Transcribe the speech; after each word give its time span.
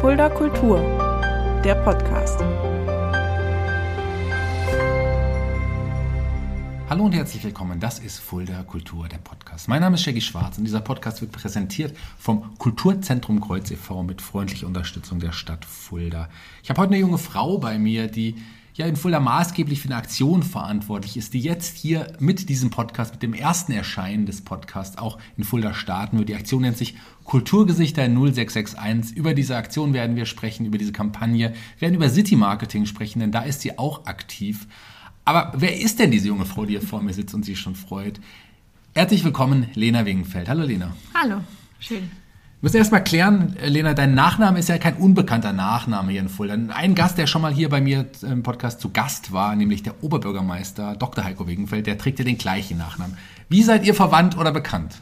Fulda 0.00 0.28
Kultur, 0.28 0.78
der 1.64 1.74
Podcast. 1.74 2.38
Hallo 6.88 7.04
und 7.04 7.12
herzlich 7.12 7.42
willkommen. 7.42 7.80
Das 7.80 7.98
ist 7.98 8.20
Fulda 8.20 8.62
Kultur, 8.62 9.08
der 9.08 9.18
Podcast. 9.18 9.66
Mein 9.66 9.80
Name 9.80 9.96
ist 9.96 10.02
Shaggy 10.02 10.20
Schwarz 10.20 10.56
und 10.56 10.64
dieser 10.66 10.82
Podcast 10.82 11.20
wird 11.20 11.32
präsentiert 11.32 11.96
vom 12.16 12.56
Kulturzentrum 12.58 13.40
Kreuz 13.40 13.72
e.V. 13.72 14.04
mit 14.04 14.22
freundlicher 14.22 14.68
Unterstützung 14.68 15.18
der 15.18 15.32
Stadt 15.32 15.64
Fulda. 15.64 16.28
Ich 16.62 16.70
habe 16.70 16.80
heute 16.80 16.92
eine 16.92 17.00
junge 17.00 17.18
Frau 17.18 17.58
bei 17.58 17.76
mir, 17.76 18.06
die 18.06 18.36
ja 18.78 18.86
in 18.86 18.96
Fulda 18.96 19.20
maßgeblich 19.20 19.80
für 19.80 19.88
eine 19.88 19.96
Aktion 19.96 20.42
verantwortlich 20.42 21.16
ist, 21.16 21.34
die 21.34 21.40
jetzt 21.40 21.76
hier 21.76 22.12
mit 22.20 22.48
diesem 22.48 22.70
Podcast, 22.70 23.12
mit 23.12 23.22
dem 23.22 23.34
ersten 23.34 23.72
Erscheinen 23.72 24.24
des 24.24 24.40
Podcasts 24.40 24.96
auch 24.98 25.18
in 25.36 25.44
Fulda 25.44 25.74
starten 25.74 26.18
wird. 26.18 26.28
Die 26.28 26.36
Aktion 26.36 26.62
nennt 26.62 26.78
sich 26.78 26.94
Kulturgesichter 27.24 28.08
0661. 28.08 29.16
Über 29.16 29.34
diese 29.34 29.56
Aktion 29.56 29.92
werden 29.92 30.16
wir 30.16 30.26
sprechen, 30.26 30.64
über 30.64 30.78
diese 30.78 30.92
Kampagne, 30.92 31.54
wir 31.78 31.80
werden 31.80 31.94
über 31.96 32.08
City 32.08 32.36
Marketing 32.36 32.86
sprechen, 32.86 33.18
denn 33.18 33.32
da 33.32 33.42
ist 33.42 33.60
sie 33.60 33.78
auch 33.78 34.06
aktiv. 34.06 34.68
Aber 35.24 35.52
wer 35.56 35.78
ist 35.78 35.98
denn 35.98 36.10
diese 36.10 36.28
junge 36.28 36.46
Frau, 36.46 36.64
die 36.64 36.78
hier 36.78 36.82
vor 36.82 37.02
mir 37.02 37.12
sitzt 37.12 37.34
und 37.34 37.44
sich 37.44 37.58
schon 37.58 37.74
freut? 37.74 38.20
Herzlich 38.94 39.24
willkommen, 39.24 39.66
Lena 39.74 40.06
Wingenfeld. 40.06 40.48
Hallo 40.48 40.62
Lena. 40.62 40.94
Hallo, 41.14 41.40
schön. 41.80 42.10
Wir 42.60 42.66
müssen 42.66 42.78
erst 42.78 42.90
mal 42.90 42.98
klären, 42.98 43.54
Lena, 43.64 43.94
dein 43.94 44.16
Nachname 44.16 44.58
ist 44.58 44.68
ja 44.68 44.78
kein 44.78 44.96
unbekannter 44.96 45.52
Nachname 45.52 46.10
hier 46.10 46.20
in 46.20 46.28
Fulda. 46.28 46.56
Ein 46.74 46.96
Gast, 46.96 47.16
der 47.16 47.28
schon 47.28 47.40
mal 47.40 47.52
hier 47.52 47.68
bei 47.68 47.80
mir 47.80 48.06
im 48.22 48.42
Podcast 48.42 48.80
zu 48.80 48.90
Gast 48.90 49.30
war, 49.30 49.54
nämlich 49.54 49.84
der 49.84 50.02
Oberbürgermeister 50.02 50.96
Dr. 50.96 51.22
Heiko 51.22 51.46
Wegenfeld, 51.46 51.86
der 51.86 51.98
trägt 51.98 52.18
ja 52.18 52.24
den 52.24 52.36
gleichen 52.36 52.76
Nachnamen. 52.76 53.16
Wie 53.48 53.62
seid 53.62 53.86
ihr 53.86 53.94
verwandt 53.94 54.36
oder 54.36 54.50
bekannt? 54.50 54.98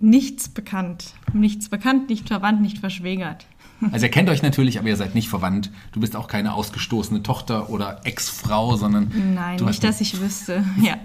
Nichts 0.00 0.48
bekannt. 0.48 1.12
Nichts 1.34 1.68
bekannt, 1.68 2.08
nicht 2.08 2.28
verwandt, 2.28 2.62
nicht 2.62 2.78
verschwägert. 2.78 3.44
Also 3.92 4.06
ihr 4.06 4.10
kennt 4.10 4.30
euch 4.30 4.40
natürlich, 4.40 4.78
aber 4.78 4.88
ihr 4.88 4.96
seid 4.96 5.14
nicht 5.14 5.28
verwandt. 5.28 5.70
Du 5.92 6.00
bist 6.00 6.16
auch 6.16 6.28
keine 6.28 6.54
ausgestoßene 6.54 7.22
Tochter 7.22 7.68
oder 7.68 8.00
Ex-Frau, 8.04 8.74
sondern... 8.76 9.12
Nein, 9.34 9.62
nicht, 9.62 9.84
dass 9.84 10.00
ich 10.00 10.18
wüsste, 10.18 10.64
ja. 10.82 10.96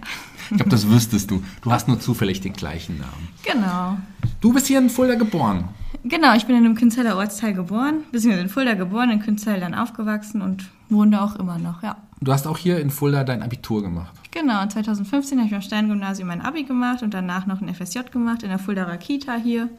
Ich 0.50 0.56
glaube, 0.56 0.70
das 0.70 0.88
wüsstest 0.88 1.30
du. 1.32 1.44
Du 1.62 1.74
hast 1.74 1.90
nur 1.90 2.00
zufällig 2.00 2.40
den 2.40 2.54
gleichen 2.54 2.98
Namen. 2.98 3.28
Genau. 3.44 3.98
Du 4.40 4.54
bist 4.54 4.68
hier 4.68 4.80
in 4.80 4.90
Fulda 4.90 5.16
geboren. 5.16 5.68
Genau, 6.04 6.36
ich 6.36 6.46
bin 6.48 6.56
in 6.56 6.66
einem 6.66 6.76
Künzeller 6.76 7.18
Ortsteil 7.18 7.54
geboren, 7.54 8.04
beziehungsweise 8.12 8.44
in 8.44 8.50
Fulda 8.50 8.74
geboren, 8.74 9.12
in 9.12 9.20
Künzell 9.20 9.60
dann 9.60 9.76
aufgewachsen 9.76 10.42
und 10.42 10.70
wohne 10.90 11.12
da 11.12 11.24
auch 11.24 11.36
immer 11.36 11.60
noch, 11.60 11.84
ja. 11.84 11.98
Du 12.22 12.32
hast 12.32 12.48
auch 12.48 12.58
hier 12.58 12.80
in 12.80 12.90
Fulda 12.90 13.24
dein 13.24 13.42
Abitur 13.42 13.82
gemacht. 13.82 14.14
Genau, 14.32 14.66
2015 14.66 15.38
habe 15.40 15.48
ich 15.48 15.56
am 15.56 15.62
Steingymnasium 15.62 16.28
mein 16.28 16.42
Abi 16.42 16.64
gemacht 16.64 17.04
und 17.04 17.14
danach 17.14 17.46
noch 17.46 17.62
ein 17.62 17.74
FSJ 17.74 18.00
gemacht 18.12 18.44
in 18.44 18.50
der 18.50 18.60
Fuldaer 18.60 18.98
Kita 18.98 19.36
hier 19.36 19.70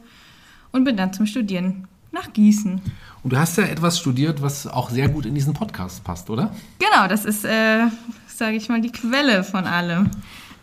und 0.71 0.83
bin 0.83 0.97
dann 0.97 1.13
zum 1.13 1.25
Studieren 1.25 1.87
nach 2.11 2.31
Gießen. 2.31 2.81
Und 3.23 3.33
du 3.33 3.37
hast 3.37 3.57
ja 3.57 3.63
etwas 3.63 3.99
studiert, 3.99 4.41
was 4.41 4.67
auch 4.67 4.89
sehr 4.89 5.09
gut 5.09 5.25
in 5.25 5.35
diesen 5.35 5.53
Podcast 5.53 6.03
passt, 6.03 6.29
oder? 6.29 6.53
Genau, 6.79 7.07
das 7.07 7.25
ist, 7.25 7.43
äh, 7.43 7.87
sage 8.27 8.55
ich 8.55 8.69
mal, 8.69 8.81
die 8.81 8.91
Quelle 8.91 9.43
von 9.43 9.65
allem. 9.65 10.11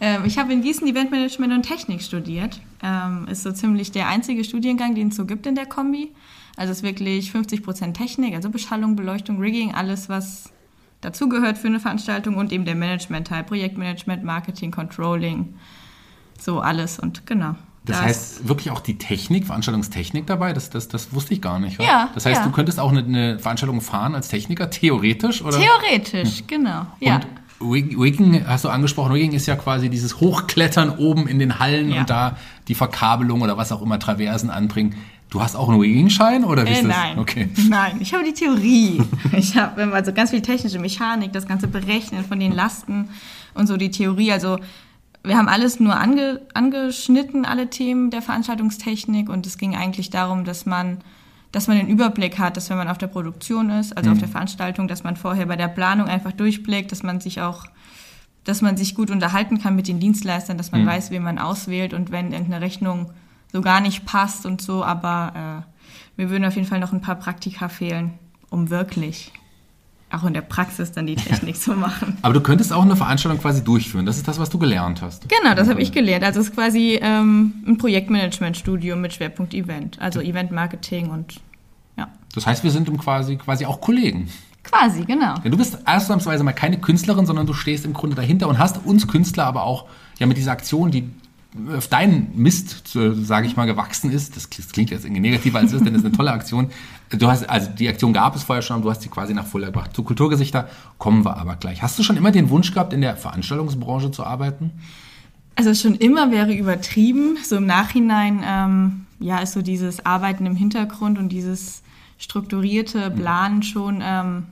Ähm, 0.00 0.24
ich 0.24 0.38
habe 0.38 0.52
in 0.52 0.62
Gießen 0.62 0.86
Eventmanagement 0.86 1.52
und 1.52 1.62
Technik 1.62 2.02
studiert. 2.02 2.60
Ähm, 2.82 3.28
ist 3.30 3.42
so 3.42 3.52
ziemlich 3.52 3.92
der 3.92 4.08
einzige 4.08 4.44
Studiengang, 4.44 4.94
den 4.94 5.08
es 5.08 5.16
so 5.16 5.26
gibt 5.26 5.46
in 5.46 5.54
der 5.54 5.66
Kombi. 5.66 6.12
Also 6.56 6.72
es 6.72 6.78
ist 6.78 6.82
wirklich 6.82 7.30
50 7.30 7.62
Prozent 7.62 7.96
Technik, 7.96 8.34
also 8.34 8.50
Beschallung, 8.50 8.96
Beleuchtung, 8.96 9.38
Rigging, 9.38 9.74
alles, 9.74 10.08
was 10.08 10.50
dazugehört 11.00 11.56
für 11.58 11.68
eine 11.68 11.80
Veranstaltung 11.80 12.36
und 12.36 12.52
eben 12.52 12.64
der 12.64 12.74
Management-Teil, 12.74 13.44
Projektmanagement, 13.44 14.24
Marketing, 14.24 14.70
Controlling, 14.70 15.54
so 16.38 16.60
alles 16.60 16.98
und 16.98 17.26
genau. 17.26 17.54
Das, 17.84 17.96
das 17.96 18.06
heißt 18.06 18.48
wirklich 18.48 18.70
auch 18.70 18.80
die 18.80 18.98
Technik, 18.98 19.46
Veranstaltungstechnik 19.46 20.26
dabei? 20.26 20.52
Das, 20.52 20.68
das, 20.68 20.88
das 20.88 21.14
wusste 21.14 21.32
ich 21.32 21.40
gar 21.40 21.58
nicht. 21.58 21.78
Wa? 21.78 21.84
Ja. 21.84 22.10
Das 22.14 22.26
heißt, 22.26 22.40
ja. 22.40 22.46
du 22.46 22.52
könntest 22.52 22.78
auch 22.78 22.90
eine, 22.90 23.02
eine, 23.02 23.38
Veranstaltung 23.38 23.80
fahren 23.80 24.14
als 24.14 24.28
Techniker, 24.28 24.68
theoretisch? 24.68 25.42
Oder? 25.42 25.58
Theoretisch, 25.58 26.40
hm. 26.40 26.46
genau. 26.46 26.86
Ja. 27.00 27.20
Und 27.60 27.70
Rigging 27.72 28.46
hast 28.46 28.64
du 28.64 28.68
angesprochen. 28.68 29.12
Rigging 29.12 29.32
ist 29.32 29.46
ja 29.46 29.56
quasi 29.56 29.90
dieses 29.90 30.20
Hochklettern 30.20 30.90
oben 30.98 31.28
in 31.28 31.38
den 31.38 31.58
Hallen 31.58 31.90
ja. 31.90 32.00
und 32.00 32.10
da 32.10 32.36
die 32.68 32.74
Verkabelung 32.74 33.42
oder 33.42 33.56
was 33.56 33.70
auch 33.70 33.82
immer, 33.82 33.98
Traversen 33.98 34.50
anbringen. 34.50 34.94
Du 35.30 35.40
hast 35.40 35.54
auch 35.54 35.68
einen 35.68 35.80
Rigging-Schein 35.80 36.44
oder 36.44 36.64
wie 36.64 36.70
äh, 36.70 36.72
ist 36.72 36.82
das? 36.82 36.88
Nein. 36.88 37.18
Okay. 37.18 37.48
Nein, 37.68 37.98
ich 38.00 38.12
habe 38.12 38.24
die 38.24 38.32
Theorie. 38.32 39.00
ich 39.32 39.56
habe 39.56 39.92
also 39.92 40.12
ganz 40.12 40.30
viel 40.30 40.42
technische 40.42 40.78
Mechanik, 40.78 41.32
das 41.32 41.46
ganze 41.46 41.68
Berechnen 41.68 42.24
von 42.24 42.40
den 42.40 42.52
Lasten 42.52 43.10
und 43.54 43.68
so 43.68 43.76
die 43.76 43.90
Theorie. 43.90 44.32
Also 44.32 44.58
wir 45.22 45.36
haben 45.36 45.48
alles 45.48 45.78
nur 45.78 45.96
ange, 45.96 46.40
angeschnitten, 46.54 47.44
alle 47.44 47.70
Themen 47.70 48.10
der 48.10 48.22
Veranstaltungstechnik 48.22 49.28
und 49.28 49.46
es 49.46 49.58
ging 49.58 49.76
eigentlich 49.76 50.10
darum, 50.10 50.44
dass 50.44 50.66
man, 50.66 50.98
dass 51.52 51.66
man 51.66 51.78
den 51.78 51.88
Überblick 51.88 52.38
hat, 52.38 52.56
dass 52.56 52.70
wenn 52.70 52.76
man 52.76 52.88
auf 52.88 52.98
der 52.98 53.08
Produktion 53.08 53.70
ist, 53.70 53.96
also 53.96 54.10
mhm. 54.10 54.14
auf 54.14 54.20
der 54.20 54.28
Veranstaltung, 54.28 54.88
dass 54.88 55.02
man 55.02 55.16
vorher 55.16 55.46
bei 55.46 55.56
der 55.56 55.68
Planung 55.68 56.06
einfach 56.06 56.32
durchblickt, 56.32 56.92
dass 56.92 57.02
man 57.02 57.20
sich 57.20 57.40
auch, 57.40 57.66
dass 58.44 58.62
man 58.62 58.76
sich 58.76 58.94
gut 58.94 59.10
unterhalten 59.10 59.60
kann 59.60 59.76
mit 59.76 59.88
den 59.88 60.00
Dienstleistern, 60.00 60.58
dass 60.58 60.72
man 60.72 60.82
mhm. 60.82 60.86
weiß, 60.86 61.10
wen 61.10 61.22
man 61.22 61.38
auswählt 61.38 61.92
und 61.92 62.10
wenn 62.12 62.32
irgendeine 62.32 62.60
Rechnung 62.60 63.10
so 63.52 63.62
gar 63.62 63.80
nicht 63.80 64.04
passt 64.06 64.46
und 64.46 64.62
so, 64.62 64.84
aber 64.84 65.64
äh, 65.66 66.20
mir 66.20 66.30
würden 66.30 66.44
auf 66.44 66.54
jeden 66.54 66.68
Fall 66.68 66.80
noch 66.80 66.92
ein 66.92 67.00
paar 67.00 67.16
Praktika 67.16 67.68
fehlen, 67.68 68.12
um 68.48 68.70
wirklich 68.70 69.32
auch 70.12 70.24
in 70.24 70.34
der 70.34 70.40
Praxis 70.40 70.92
dann 70.92 71.06
die 71.06 71.16
Technik 71.16 71.56
zu 71.56 71.72
machen. 71.74 72.18
Aber 72.22 72.34
du 72.34 72.40
könntest 72.40 72.72
auch 72.72 72.82
eine 72.82 72.96
Veranstaltung 72.96 73.40
quasi 73.40 73.62
durchführen. 73.62 74.06
Das 74.06 74.16
ist 74.16 74.26
das, 74.26 74.38
was 74.38 74.50
du 74.50 74.58
gelernt 74.58 75.02
hast. 75.02 75.28
Genau, 75.28 75.54
das 75.54 75.68
habe 75.68 75.80
ich 75.80 75.92
gelernt. 75.92 76.24
Also 76.24 76.40
es 76.40 76.48
ist 76.48 76.54
quasi 76.54 76.98
ähm, 77.00 77.54
ein 77.66 77.78
Projektmanagement-Studium 77.78 79.00
mit 79.00 79.12
Schwerpunkt 79.12 79.54
Event, 79.54 80.00
also 80.00 80.20
Event-Marketing 80.20 81.10
und 81.10 81.40
ja. 81.96 82.08
Das 82.34 82.46
heißt, 82.46 82.64
wir 82.64 82.70
sind 82.70 82.96
quasi, 82.98 83.36
quasi 83.36 83.66
auch 83.66 83.80
Kollegen. 83.80 84.28
Quasi, 84.62 85.04
genau. 85.04 85.34
Ja, 85.42 85.50
du 85.50 85.56
bist 85.56 85.78
ausnahmsweise 85.86 86.44
mal 86.44 86.52
keine 86.52 86.78
Künstlerin, 86.78 87.26
sondern 87.26 87.46
du 87.46 87.54
stehst 87.54 87.84
im 87.84 87.92
Grunde 87.92 88.14
dahinter 88.14 88.48
und 88.48 88.58
hast 88.58 88.84
uns 88.84 89.08
Künstler 89.08 89.46
aber 89.46 89.64
auch 89.64 89.86
ja 90.18 90.26
mit 90.26 90.36
dieser 90.36 90.52
Aktion, 90.52 90.90
die 90.90 91.08
auf 91.76 91.88
deinen 91.88 92.30
Mist, 92.36 92.96
sage 93.22 93.46
ich 93.46 93.56
mal, 93.56 93.66
gewachsen 93.66 94.10
ist. 94.12 94.36
Das 94.36 94.50
klingt 94.50 94.90
jetzt 94.90 95.04
irgendwie 95.04 95.20
negativer 95.20 95.58
als 95.58 95.72
es 95.72 95.78
ist, 95.78 95.86
denn 95.86 95.94
es 95.94 96.00
ist 96.00 96.06
eine 96.06 96.16
tolle 96.16 96.32
Aktion. 96.32 96.70
Du 97.10 97.26
hast, 97.26 97.48
also 97.50 97.68
die 97.70 97.88
Aktion 97.88 98.12
gab 98.12 98.36
es 98.36 98.44
vorher 98.44 98.62
schon, 98.62 98.82
du 98.82 98.90
hast 98.90 99.02
sie 99.02 99.08
quasi 99.08 99.34
nach 99.34 99.46
Fulda 99.46 99.66
gebracht. 99.66 99.94
Zu 99.94 100.04
Kulturgesichter 100.04 100.68
kommen 100.98 101.24
wir 101.24 101.36
aber 101.36 101.56
gleich. 101.56 101.82
Hast 101.82 101.98
du 101.98 102.04
schon 102.04 102.16
immer 102.16 102.30
den 102.30 102.50
Wunsch 102.50 102.72
gehabt, 102.72 102.92
in 102.92 103.00
der 103.00 103.16
Veranstaltungsbranche 103.16 104.12
zu 104.12 104.24
arbeiten? 104.24 104.70
Also 105.56 105.74
schon 105.74 105.96
immer 105.96 106.30
wäre 106.30 106.54
übertrieben. 106.54 107.36
So 107.42 107.56
im 107.56 107.66
Nachhinein, 107.66 108.44
ähm, 108.46 109.06
ja, 109.18 109.38
ist 109.38 109.52
so 109.52 109.62
dieses 109.62 110.06
Arbeiten 110.06 110.46
im 110.46 110.54
Hintergrund 110.54 111.18
und 111.18 111.30
dieses 111.30 111.82
strukturierte 112.18 113.10
Planen 113.10 113.64
schon, 113.64 114.00
ähm, 114.02 114.46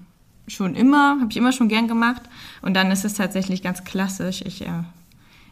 schon 0.48 0.75
immer, 0.75 1.20
habe 1.20 1.28
ich 1.31 1.37
immer 1.37 1.53
schon 1.53 1.69
gern 1.69 1.87
gemacht. 1.87 2.22
Und 2.60 2.75
dann 2.75 2.91
ist 2.91 3.04
es 3.04 3.14
tatsächlich 3.14 3.62
ganz 3.62 3.84
klassisch. 3.84 4.42
Ich 4.44 4.62
äh, 4.62 4.82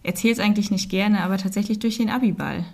erzähle 0.06 0.34
es 0.34 0.40
eigentlich 0.40 0.70
nicht 0.70 0.90
gerne, 0.90 1.22
aber 1.22 1.38
tatsächlich 1.38 1.78
durch 1.78 1.98
den 1.98 2.10
Abiball. 2.10 2.64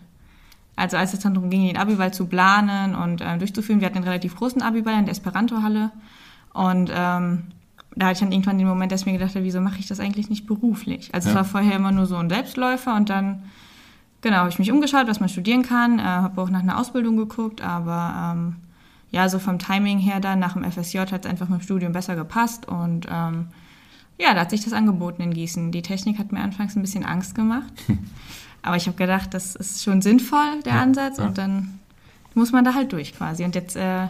Also 0.77 0.97
als 0.97 1.13
es 1.13 1.21
dann 1.21 1.35
darum 1.35 1.51
ging, 1.51 1.67
den 1.67 1.77
Abiball 1.77 2.13
zu 2.13 2.27
planen 2.27 2.95
und 2.95 3.21
äh, 3.21 3.39
durchzuführen, 3.39 3.81
wir 3.81 3.87
hatten 3.87 3.99
einen 3.99 4.07
relativ 4.07 4.37
großen 4.37 4.63
Abiball 4.63 4.99
in 4.99 5.05
der 5.05 5.13
Esperanto-Halle 5.13 5.91
und 6.53 6.91
ähm, 6.95 7.45
da 7.95 8.07
hatte 8.07 8.15
ich 8.15 8.21
dann 8.21 8.33
irgendwann 8.33 8.59
den 8.59 8.67
Moment, 8.67 8.91
dass 8.91 9.01
ich 9.01 9.07
mir 9.07 9.13
gedacht 9.13 9.35
habe, 9.35 9.45
wieso 9.45 9.61
mache 9.61 9.79
ich 9.79 9.87
das 9.87 10.01
eigentlich 10.01 10.31
nicht 10.31 10.47
beruflich? 10.47 11.11
Also 11.13 11.29
ja. 11.29 11.33
es 11.33 11.37
war 11.37 11.45
vorher 11.45 11.77
immer 11.77 11.93
nur 11.93 12.07
so 12.07 12.17
ein 12.17 12.31
Selbstläufer 12.31 12.95
und 12.97 13.11
dann, 13.11 13.43
genau, 14.23 14.39
habe 14.39 14.49
ich 14.49 14.59
mich 14.59 14.73
umgeschaut, 14.73 15.09
was 15.09 15.21
man 15.21 15.29
studieren 15.29 15.63
kann, 15.63 15.99
äh, 15.99 16.03
habe 16.03 16.41
auch 16.41 16.49
nach 16.49 16.61
einer 16.61 16.79
Ausbildung 16.79 17.17
geguckt, 17.17 17.61
aber 17.61 18.35
ähm, 18.35 18.57
ja, 19.11 19.29
so 19.29 19.39
vom 19.39 19.59
Timing 19.59 19.99
her 19.99 20.21
dann 20.21 20.39
nach 20.39 20.55
dem 20.55 20.65
FSJ 20.65 20.99
hat 20.99 21.27
es 21.27 21.31
einfach 21.31 21.49
mit 21.49 21.61
dem 21.61 21.65
Studium 21.65 21.93
besser 21.93 22.17
gepasst 22.17 22.67
und 22.67 23.07
ähm, 23.11 23.49
ja, 24.19 24.35
da 24.35 24.41
hat 24.41 24.51
sich 24.51 24.63
das 24.63 24.73
angeboten 24.73 25.23
in 25.23 25.35
Gießen. 25.35 25.73
Die 25.73 25.83
Technik 25.83 26.19
hat 26.19 26.33
mir 26.33 26.41
anfangs 26.41 26.77
ein 26.77 26.83
bisschen 26.83 27.05
Angst 27.05 27.35
gemacht. 27.35 27.73
Aber 28.63 28.77
ich 28.77 28.87
habe 28.87 28.97
gedacht, 28.97 29.35
das 29.35 29.57
ist 29.57 29.83
schon 29.83 30.03
sinnvoll, 30.03 30.61
der 30.65 30.75
ja, 30.75 30.83
Ansatz. 30.83 31.19
Ja. 31.19 31.27
Und 31.27 31.39
dann 31.39 31.81
muss 32.35 32.53
man 32.53 32.65
da 32.65 32.75
halt 32.75 32.93
durch 32.93 33.15
quasi. 33.15 33.45
Und 33.45 33.55
jetzt 33.57 33.77
äh, 33.77 34.07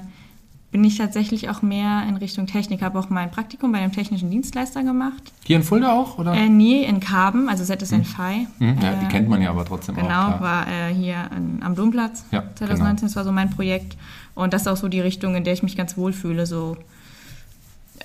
bin 0.72 0.84
ich 0.84 0.98
tatsächlich 0.98 1.48
auch 1.48 1.62
mehr 1.62 2.04
in 2.08 2.16
Richtung 2.16 2.46
Technik. 2.46 2.82
Habe 2.82 2.98
auch 2.98 3.10
mein 3.10 3.30
Praktikum 3.30 3.72
bei 3.72 3.78
einem 3.78 3.92
technischen 3.92 4.30
Dienstleister 4.30 4.82
gemacht. 4.82 5.22
Hier 5.44 5.56
in 5.56 5.62
Fulda 5.62 5.92
auch? 5.92 6.18
Oder? 6.18 6.34
Äh, 6.34 6.48
nee, 6.48 6.84
in 6.84 7.00
Karben, 7.00 7.48
also 7.48 7.64
ZSN 7.64 7.96
hm. 7.96 8.04
FI. 8.04 8.46
Mhm, 8.58 8.78
ja, 8.82 8.94
die 8.94 9.08
kennt 9.08 9.28
man 9.28 9.40
ja 9.40 9.50
aber 9.50 9.64
trotzdem 9.64 9.94
genau, 9.94 10.08
auch. 10.08 10.26
Genau, 10.28 10.40
war 10.40 10.66
äh, 10.68 10.94
hier 10.94 11.30
in, 11.36 11.62
am 11.62 11.74
Domplatz. 11.74 12.24
Ja, 12.30 12.44
2019, 12.54 12.78
genau. 12.78 13.00
das 13.02 13.16
war 13.16 13.24
so 13.24 13.32
mein 13.32 13.50
Projekt. 13.50 13.96
Und 14.34 14.54
das 14.54 14.62
ist 14.62 14.68
auch 14.68 14.76
so 14.76 14.88
die 14.88 15.00
Richtung, 15.00 15.34
in 15.34 15.44
der 15.44 15.52
ich 15.52 15.62
mich 15.62 15.76
ganz 15.76 15.96
wohl 15.96 16.12
fühle. 16.12 16.46
So 16.46 16.76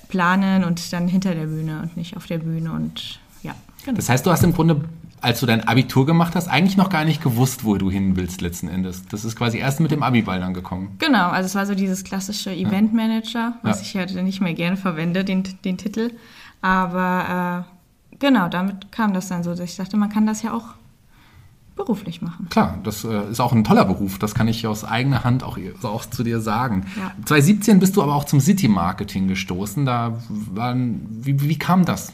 planen 0.08 0.64
und 0.64 0.92
dann 0.92 1.08
hinter 1.08 1.34
der 1.34 1.46
Bühne 1.46 1.82
und 1.82 1.96
nicht 1.96 2.16
auf 2.16 2.26
der 2.26 2.38
Bühne. 2.38 2.72
Und 2.72 3.20
ja, 3.42 3.54
genau. 3.84 3.96
Das 3.96 4.08
heißt, 4.08 4.24
du 4.26 4.30
hast 4.30 4.42
im 4.42 4.52
Grunde 4.52 4.82
als 5.20 5.40
du 5.40 5.46
dein 5.46 5.66
Abitur 5.66 6.06
gemacht 6.06 6.34
hast, 6.34 6.48
eigentlich 6.48 6.76
noch 6.76 6.90
gar 6.90 7.04
nicht 7.04 7.22
gewusst, 7.22 7.64
wo 7.64 7.76
du 7.76 7.90
hin 7.90 8.16
willst 8.16 8.40
letzten 8.40 8.68
Endes. 8.68 9.04
Das 9.06 9.24
ist 9.24 9.36
quasi 9.36 9.58
erst 9.58 9.80
mit 9.80 9.90
dem 9.90 10.02
Abiball 10.02 10.40
dann 10.40 10.54
gekommen. 10.54 10.94
Genau, 10.98 11.28
also 11.30 11.46
es 11.46 11.54
war 11.54 11.66
so 11.66 11.74
dieses 11.74 12.04
klassische 12.04 12.52
Eventmanager, 12.52 13.54
was 13.62 13.78
ja. 13.78 13.82
ich 13.82 14.10
heute 14.10 14.22
nicht 14.22 14.40
mehr 14.40 14.54
gerne 14.54 14.76
verwende, 14.76 15.24
den, 15.24 15.42
den 15.64 15.76
Titel. 15.76 16.12
Aber 16.60 17.66
äh, 18.12 18.16
genau, 18.18 18.48
damit 18.48 18.92
kam 18.92 19.12
das 19.12 19.28
dann 19.28 19.42
so, 19.42 19.50
dass 19.50 19.70
ich 19.70 19.76
dachte, 19.76 19.96
man 19.96 20.10
kann 20.10 20.26
das 20.26 20.42
ja 20.42 20.52
auch 20.52 20.74
beruflich 21.78 22.20
machen. 22.20 22.48
Klar, 22.50 22.78
das 22.84 23.04
äh, 23.04 23.30
ist 23.30 23.40
auch 23.40 23.52
ein 23.52 23.64
toller 23.64 23.86
Beruf. 23.86 24.18
Das 24.18 24.34
kann 24.34 24.46
ich 24.48 24.66
aus 24.66 24.84
eigener 24.84 25.24
Hand 25.24 25.42
auch, 25.42 25.58
auch 25.82 26.04
zu 26.04 26.22
dir 26.22 26.40
sagen. 26.40 26.84
Ja. 26.96 27.12
2017 27.24 27.78
bist 27.80 27.96
du 27.96 28.02
aber 28.02 28.14
auch 28.14 28.24
zum 28.24 28.40
City-Marketing 28.40 29.28
gestoßen. 29.28 29.86
Da 29.86 30.18
waren, 30.28 31.06
wie, 31.08 31.40
wie 31.40 31.58
kam 31.58 31.86
das? 31.86 32.12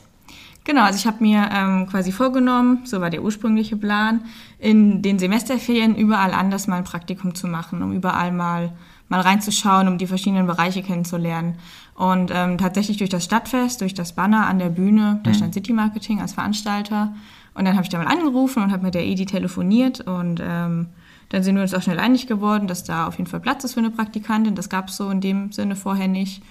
Genau, 0.62 0.82
also 0.82 0.96
ich 0.96 1.06
habe 1.06 1.22
mir 1.22 1.48
ähm, 1.52 1.88
quasi 1.88 2.12
vorgenommen, 2.12 2.80
so 2.84 3.00
war 3.00 3.10
der 3.10 3.22
ursprüngliche 3.22 3.76
Plan, 3.76 4.22
in 4.58 5.02
den 5.02 5.18
Semesterferien 5.18 5.94
überall 5.94 6.32
anders 6.32 6.68
mal 6.68 6.76
ein 6.76 6.84
Praktikum 6.84 7.34
zu 7.34 7.48
machen, 7.48 7.82
um 7.82 7.92
überall 7.92 8.32
mal 8.32 8.72
mal 9.08 9.20
reinzuschauen, 9.20 9.88
um 9.88 9.98
die 9.98 10.06
verschiedenen 10.06 10.46
Bereiche 10.46 10.82
kennenzulernen. 10.82 11.56
Und 11.94 12.32
ähm, 12.34 12.58
tatsächlich 12.58 12.96
durch 12.96 13.10
das 13.10 13.24
Stadtfest, 13.24 13.80
durch 13.80 13.94
das 13.94 14.14
Banner 14.14 14.46
an 14.46 14.58
der 14.58 14.70
Bühne, 14.70 15.20
da 15.22 15.32
stand 15.32 15.54
City 15.54 15.72
Marketing 15.72 16.20
als 16.20 16.32
Veranstalter. 16.32 17.14
Und 17.54 17.64
dann 17.64 17.74
habe 17.74 17.84
ich 17.84 17.88
da 17.88 17.98
mal 17.98 18.06
angerufen 18.06 18.62
und 18.62 18.72
habe 18.72 18.82
mit 18.84 18.94
der 18.94 19.04
Edi 19.04 19.26
telefoniert 19.26 20.00
und 20.00 20.42
ähm, 20.44 20.88
dann 21.28 21.42
sind 21.42 21.54
wir 21.54 21.62
uns 21.62 21.72
auch 21.74 21.82
schnell 21.82 21.98
einig 22.00 22.26
geworden, 22.26 22.66
dass 22.66 22.84
da 22.84 23.06
auf 23.06 23.16
jeden 23.18 23.30
Fall 23.30 23.40
Platz 23.40 23.64
ist 23.64 23.74
für 23.74 23.80
eine 23.80 23.90
Praktikantin. 23.90 24.54
Das 24.54 24.68
gab 24.68 24.88
es 24.88 24.96
so 24.96 25.08
in 25.10 25.20
dem 25.20 25.52
Sinne 25.52 25.74
vorher 25.76 26.08
nicht. 26.08 26.42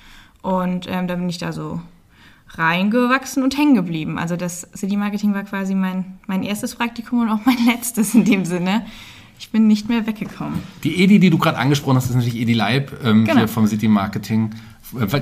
Und 0.41 0.87
ähm, 0.89 1.07
dann 1.07 1.19
bin 1.19 1.29
ich 1.29 1.37
da 1.37 1.51
so 1.53 1.79
reingewachsen 2.49 3.43
und 3.43 3.57
hängen 3.57 3.75
geblieben. 3.75 4.17
Also 4.17 4.35
das 4.35 4.67
City 4.75 4.97
Marketing 4.97 5.33
war 5.33 5.43
quasi 5.43 5.75
mein, 5.75 6.17
mein 6.27 6.43
erstes 6.43 6.75
Praktikum 6.75 7.21
und 7.21 7.29
auch 7.29 7.45
mein 7.45 7.57
letztes 7.65 8.13
in 8.13 8.25
dem 8.25 8.45
Sinne. 8.45 8.85
Ich 9.39 9.49
bin 9.51 9.67
nicht 9.67 9.89
mehr 9.89 10.05
weggekommen. 10.07 10.59
Die 10.83 11.01
Edi, 11.03 11.19
die 11.19 11.29
du 11.29 11.37
gerade 11.37 11.57
angesprochen 11.57 11.97
hast, 11.97 12.05
ist 12.09 12.15
natürlich 12.15 12.39
Edi 12.39 12.53
Leib 12.53 12.93
ähm, 13.03 13.25
Genau. 13.25 13.39
hier 13.39 13.47
vom 13.47 13.67
City 13.67 13.87
Marketing. 13.87 14.51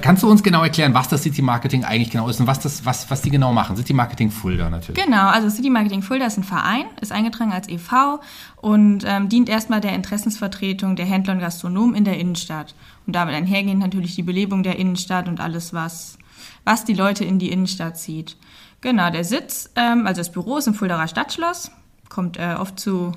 Kannst 0.02 0.24
du 0.24 0.30
uns 0.30 0.44
genau 0.44 0.64
erklären, 0.64 0.94
was 0.94 1.08
das 1.08 1.24
City 1.24 1.42
Marketing 1.42 1.84
eigentlich 1.84 2.10
genau 2.10 2.28
ist 2.28 2.40
und 2.40 2.48
was, 2.48 2.60
das, 2.60 2.86
was, 2.86 3.10
was 3.10 3.22
die 3.22 3.30
genau 3.30 3.54
machen? 3.54 3.78
City 3.78 3.94
Marketing 3.94 4.32
Fulda 4.32 4.70
natürlich. 4.70 5.04
Genau, 5.04 5.28
also 5.28 5.50
City 5.50 5.70
Marketing 5.70 6.02
Fulda 6.02 6.26
ist 6.26 6.38
ein 6.38 6.44
Verein, 6.44 6.86
ist 7.00 7.12
eingetragen 7.12 7.52
als 7.52 7.70
e.V. 7.70 8.20
und 8.58 9.04
ähm, 9.06 9.30
dient 9.30 9.50
erstmal 9.50 9.82
der 9.82 9.94
Interessensvertretung 9.94 10.96
der 10.96 11.06
Händler 11.06 11.34
und 11.34 11.40
Gastronomen 11.40 11.96
in 11.96 12.04
der 12.04 12.18
Innenstadt. 12.20 12.76
Und 13.08 13.16
damit 13.16 13.34
einhergehend 13.34 13.80
natürlich 13.80 14.16
die 14.16 14.24
Belebung 14.24 14.64
der 14.64 14.78
Innenstadt 14.78 15.28
und 15.28 15.40
alles, 15.40 15.74
was, 15.74 16.18
was 16.64 16.86
die 16.86 16.94
Leute 16.94 17.24
in 17.24 17.40
die 17.40 17.52
Innenstadt 17.52 17.98
zieht. 17.98 18.38
Genau, 18.82 19.10
der 19.10 19.24
Sitz, 19.24 19.70
ähm, 19.76 20.08
also 20.08 20.20
das 20.20 20.32
Büro 20.32 20.58
ist 20.58 20.68
im 20.68 20.74
Fuldaer 20.74 21.08
Stadtschloss, 21.08 21.72
kommt 22.10 22.38
äh, 22.38 22.56
oft 22.60 22.80
zu 22.80 23.14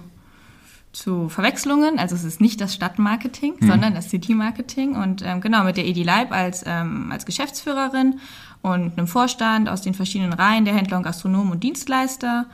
zu 0.95 1.29
Verwechslungen. 1.29 1.99
Also 1.99 2.15
es 2.15 2.25
ist 2.25 2.41
nicht 2.41 2.61
das 2.61 2.75
Stadtmarketing, 2.75 3.57
sondern 3.61 3.95
das 3.95 4.11
City-Marketing. 4.11 4.95
Und 4.97 5.23
ähm, 5.23 5.41
genau, 5.41 5.65
mit 5.65 5.77
der 5.77 5.87
Edi 5.87 6.03
Leib 6.03 6.33
als, 6.33 6.65
ähm, 6.67 7.11
als 7.13 7.27
Geschäftsführerin 7.27 8.21
und 8.63 8.97
einem 8.97 9.07
Vorstand 9.07 9.69
aus 9.69 9.83
den 9.83 9.95
verschiedenen 9.95 10.33
Reihen 10.33 10.65
der 10.65 10.75
Händler 10.75 10.97
und 10.97 11.03
Gastronomen 11.03 11.53
und 11.53 11.63
Dienstleister. 11.63 12.47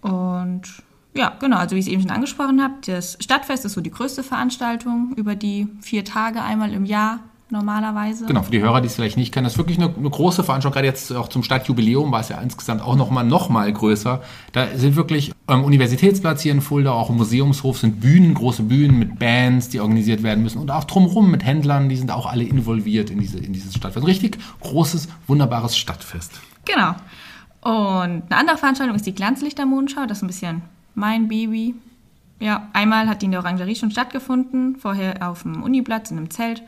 Und 0.00 0.62
ja, 1.14 1.36
genau, 1.38 1.58
also 1.58 1.76
wie 1.76 1.80
ich 1.80 1.86
es 1.86 1.92
eben 1.92 2.02
schon 2.02 2.10
angesprochen 2.10 2.62
habe, 2.62 2.74
das 2.86 3.18
Stadtfest 3.20 3.64
ist 3.64 3.72
so 3.72 3.80
die 3.80 3.90
größte 3.90 4.22
Veranstaltung 4.22 5.12
über 5.16 5.34
die 5.34 5.68
vier 5.80 6.04
Tage 6.04 6.40
einmal 6.40 6.72
im 6.72 6.86
Jahr 6.86 7.20
normalerweise. 7.52 8.26
Genau, 8.26 8.42
für 8.42 8.50
die 8.50 8.60
Hörer, 8.60 8.80
die 8.80 8.86
es 8.86 8.94
vielleicht 8.94 9.16
nicht 9.16 9.32
kennen, 9.32 9.44
das 9.44 9.52
ist 9.52 9.58
wirklich 9.58 9.78
eine, 9.78 9.94
eine 9.94 10.10
große 10.10 10.42
Veranstaltung. 10.42 10.74
Gerade 10.74 10.86
jetzt 10.88 11.12
auch 11.12 11.28
zum 11.28 11.42
Stadtjubiläum 11.42 12.10
war 12.10 12.20
es 12.20 12.30
ja 12.30 12.40
insgesamt 12.40 12.82
auch 12.82 12.96
nochmal 12.96 13.24
noch 13.24 13.48
mal 13.50 13.72
größer. 13.72 14.22
Da 14.52 14.66
sind 14.74 14.96
wirklich 14.96 15.32
ähm, 15.48 15.62
Universitätsplatz 15.62 16.40
hier 16.40 16.52
in 16.52 16.62
Fulda, 16.62 16.92
auch 16.92 17.10
im 17.10 17.16
Museumshof 17.16 17.78
sind 17.78 18.00
Bühnen, 18.00 18.34
große 18.34 18.64
Bühnen 18.64 18.98
mit 18.98 19.18
Bands, 19.18 19.68
die 19.68 19.80
organisiert 19.80 20.22
werden 20.22 20.42
müssen 20.42 20.58
und 20.58 20.70
auch 20.70 20.84
drumherum 20.84 21.30
mit 21.30 21.44
Händlern, 21.44 21.88
die 21.88 21.96
sind 21.96 22.10
auch 22.10 22.26
alle 22.26 22.44
involviert 22.44 23.10
in, 23.10 23.20
diese, 23.20 23.38
in 23.38 23.52
dieses 23.52 23.74
Stadtfest. 23.74 24.04
Ein 24.04 24.08
richtig 24.08 24.38
großes, 24.60 25.08
wunderbares 25.26 25.76
Stadtfest. 25.76 26.40
Genau. 26.64 26.94
Und 27.60 27.70
eine 27.70 28.36
andere 28.36 28.56
Veranstaltung 28.56 28.96
ist 28.96 29.06
die 29.06 29.14
Glanzlichtermondschau. 29.14 30.06
Das 30.06 30.18
ist 30.18 30.24
ein 30.24 30.26
bisschen 30.26 30.62
mein 30.94 31.28
Baby. 31.28 31.74
Ja, 32.40 32.68
einmal 32.72 33.08
hat 33.08 33.22
die 33.22 33.26
in 33.26 33.30
der 33.30 33.40
Orangerie 33.40 33.76
schon 33.76 33.92
stattgefunden, 33.92 34.76
vorher 34.76 35.28
auf 35.30 35.42
dem 35.42 35.62
Uniplatz 35.62 36.10
in 36.10 36.16
einem 36.16 36.30
Zelt. 36.30 36.62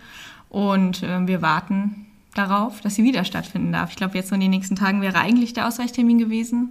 Und 0.54 1.02
äh, 1.02 1.26
wir 1.26 1.42
warten 1.42 2.06
darauf, 2.36 2.80
dass 2.80 2.94
sie 2.94 3.02
wieder 3.02 3.24
stattfinden 3.24 3.72
darf. 3.72 3.90
Ich 3.90 3.96
glaube, 3.96 4.16
jetzt 4.16 4.30
in 4.30 4.38
den 4.38 4.50
nächsten 4.50 4.76
Tagen 4.76 5.02
wäre 5.02 5.18
eigentlich 5.18 5.52
der 5.52 5.66
Ausweichtermin 5.66 6.18
gewesen. 6.18 6.68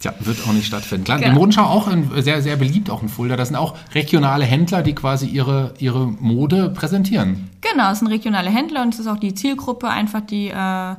Tja, 0.00 0.14
wird 0.20 0.38
auch 0.48 0.52
nicht 0.54 0.66
stattfinden. 0.66 1.04
Klar, 1.04 1.18
Genau. 1.18 1.32
die 1.32 1.38
Modenschau 1.38 1.64
auch 1.64 1.88
in, 1.88 2.10
sehr, 2.22 2.40
sehr 2.40 2.56
beliebt 2.56 2.88
auch 2.88 3.02
in 3.02 3.10
Fulda. 3.10 3.36
Das 3.36 3.48
sind 3.48 3.58
auch 3.58 3.76
regionale 3.94 4.46
Händler, 4.46 4.82
die 4.82 4.94
quasi 4.94 5.26
ihre, 5.26 5.74
ihre 5.78 6.06
Mode 6.06 6.70
präsentieren. 6.70 7.50
Genau, 7.60 7.90
es 7.90 7.98
sind 7.98 8.08
regionale 8.08 8.48
Händler 8.48 8.80
und 8.80 8.94
es 8.94 9.00
ist 9.00 9.08
auch 9.08 9.18
die 9.18 9.34
Zielgruppe, 9.34 9.88
einfach 9.90 10.22
die, 10.22 10.48
äh, 10.48 10.94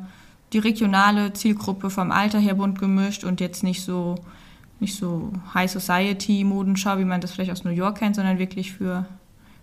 die 0.53 0.59
regionale 0.59 1.33
Zielgruppe 1.33 1.89
vom 1.89 2.11
Alter 2.11 2.37
her 2.37 2.53
bunt 2.53 2.77
gemischt 2.77 3.23
und 3.23 3.41
jetzt 3.41 3.63
nicht 3.63 3.81
so, 3.81 4.19
nicht 4.79 4.95
so 4.95 5.31
High 5.55 5.71
Society 5.71 6.43
Modenschau, 6.43 6.99
wie 6.99 7.05
man 7.05 7.21
das 7.21 7.31
vielleicht 7.31 7.51
aus 7.51 7.63
New 7.63 7.71
York 7.71 7.97
kennt, 7.97 8.17
sondern 8.17 8.37
wirklich 8.37 8.71
für, 8.71 9.05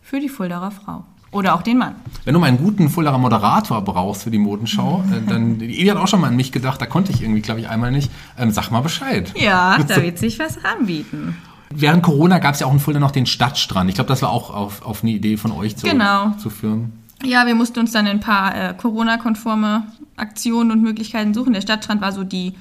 für 0.02 0.18
die 0.18 0.28
Fuldaer 0.28 0.72
Frau. 0.72 1.04
Oder 1.32 1.54
auch 1.54 1.62
den 1.62 1.78
Mann. 1.78 1.96
Wenn 2.24 2.34
du 2.34 2.40
mal 2.40 2.46
einen 2.46 2.58
guten 2.58 2.88
Fuldaer 2.88 3.18
Moderator 3.18 3.82
brauchst 3.82 4.22
für 4.22 4.30
die 4.30 4.38
Modenschau, 4.38 5.04
äh, 5.12 5.28
dann, 5.28 5.58
die 5.58 5.80
Eli 5.80 5.88
hat 5.88 5.98
auch 5.98 6.08
schon 6.08 6.20
mal 6.20 6.28
an 6.28 6.36
mich 6.36 6.52
gedacht, 6.52 6.80
da 6.80 6.86
konnte 6.86 7.12
ich 7.12 7.22
irgendwie, 7.22 7.40
glaube 7.42 7.60
ich, 7.60 7.68
einmal 7.68 7.90
nicht. 7.90 8.10
Ähm, 8.38 8.50
sag 8.52 8.70
mal 8.70 8.80
Bescheid. 8.80 9.32
Ja, 9.36 9.78
da 9.88 10.02
wird 10.02 10.18
sich 10.18 10.38
was 10.38 10.58
anbieten. 10.64 11.36
Während 11.70 12.02
Corona 12.04 12.38
gab 12.38 12.54
es 12.54 12.60
ja 12.60 12.66
auch 12.68 12.72
in 12.72 12.78
Fulda 12.78 13.00
noch 13.00 13.10
den 13.10 13.26
Stadtstrand. 13.26 13.90
Ich 13.90 13.96
glaube, 13.96 14.08
das 14.08 14.22
war 14.22 14.30
auch 14.30 14.54
auf, 14.54 14.82
auf 14.86 15.02
eine 15.02 15.12
Idee 15.12 15.36
von 15.36 15.50
euch 15.52 15.76
zu, 15.76 15.86
Genau. 15.86 16.30
zu 16.38 16.48
führen. 16.48 16.92
Ja, 17.24 17.46
wir 17.46 17.54
mussten 17.54 17.80
uns 17.80 17.92
dann 17.92 18.06
ein 18.06 18.20
paar 18.20 18.54
äh, 18.54 18.74
Corona-konforme 18.74 19.84
Aktionen 20.16 20.70
und 20.70 20.82
Möglichkeiten 20.82 21.34
suchen. 21.34 21.52
Der 21.54 21.60
Stadtstrand 21.60 22.00
war 22.00 22.12
so 22.12 22.24
die, 22.24 22.54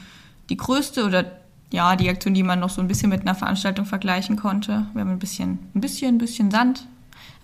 die 0.50 0.58
größte 0.58 1.06
oder 1.06 1.26
ja, 1.72 1.96
die 1.96 2.10
Aktion, 2.10 2.34
die 2.34 2.44
man 2.44 2.60
noch 2.60 2.70
so 2.70 2.82
ein 2.82 2.88
bisschen 2.88 3.10
mit 3.10 3.22
einer 3.22 3.36
Veranstaltung 3.36 3.86
vergleichen 3.86 4.38
konnte. 4.38 4.88
Wir 4.94 5.02
haben 5.02 5.12
ein 5.12 5.20
bisschen, 5.20 5.60
ein 5.76 5.82
bisschen, 5.82 6.16
ein 6.16 6.18
bisschen 6.18 6.52
Sand 6.52 6.88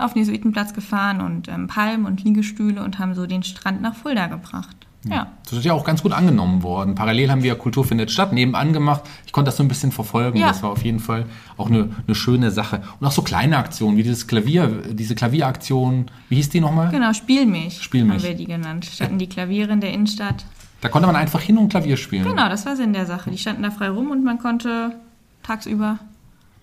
auf 0.01 0.13
den 0.13 0.19
Jesuitenplatz 0.19 0.73
gefahren 0.73 1.21
und 1.21 1.47
ähm, 1.47 1.67
Palmen 1.67 2.05
und 2.05 2.23
Liegestühle 2.23 2.83
und 2.83 2.99
haben 2.99 3.13
so 3.13 3.25
den 3.25 3.43
Strand 3.43 3.81
nach 3.81 3.95
Fulda 3.95 4.27
gebracht. 4.27 4.75
Ja. 5.09 5.31
Das 5.45 5.53
ist 5.53 5.65
ja 5.65 5.73
auch 5.73 5.83
ganz 5.83 6.03
gut 6.03 6.11
angenommen 6.11 6.61
worden. 6.61 6.93
Parallel 6.93 7.31
haben 7.31 7.43
wir 7.43 7.55
Kultur 7.55 7.83
findet 7.85 8.11
statt 8.11 8.33
nebenan 8.33 8.71
gemacht. 8.71 9.01
Ich 9.25 9.31
konnte 9.31 9.47
das 9.47 9.57
so 9.57 9.63
ein 9.63 9.67
bisschen 9.67 9.91
verfolgen. 9.91 10.37
Ja. 10.37 10.49
Das 10.49 10.61
war 10.61 10.69
auf 10.69 10.83
jeden 10.83 10.99
Fall 10.99 11.25
auch 11.57 11.69
eine, 11.69 11.89
eine 12.05 12.15
schöne 12.15 12.51
Sache. 12.51 12.83
Und 12.99 13.07
auch 13.07 13.11
so 13.11 13.23
kleine 13.23 13.57
Aktionen 13.57 13.97
wie 13.97 14.03
dieses 14.03 14.27
Klavier, 14.27 14.67
diese 14.91 15.15
Klavieraktion. 15.15 16.11
Wie 16.29 16.35
hieß 16.35 16.49
die 16.49 16.59
nochmal? 16.59 16.91
Genau, 16.91 17.13
Spielmilch, 17.13 17.81
Spielmilch. 17.81 18.23
haben 18.23 18.29
wir 18.29 18.35
die 18.35 18.45
genannt. 18.45 18.85
Standen 18.85 19.17
die 19.17 19.27
Klaviere 19.27 19.73
in 19.73 19.81
der 19.81 19.91
Innenstadt. 19.91 20.45
Da 20.81 20.89
konnte 20.89 21.07
man 21.07 21.15
einfach 21.15 21.41
hin 21.41 21.57
und 21.57 21.69
Klavier 21.69 21.97
spielen. 21.97 22.23
Genau, 22.23 22.49
das 22.49 22.65
war 22.65 22.75
Sinn 22.75 22.93
der 22.93 23.05
Sache. 23.05 23.31
Die 23.31 23.37
standen 23.37 23.63
da 23.63 23.71
frei 23.71 23.89
rum 23.89 24.11
und 24.11 24.23
man 24.23 24.37
konnte 24.37 24.95
tagsüber 25.43 25.99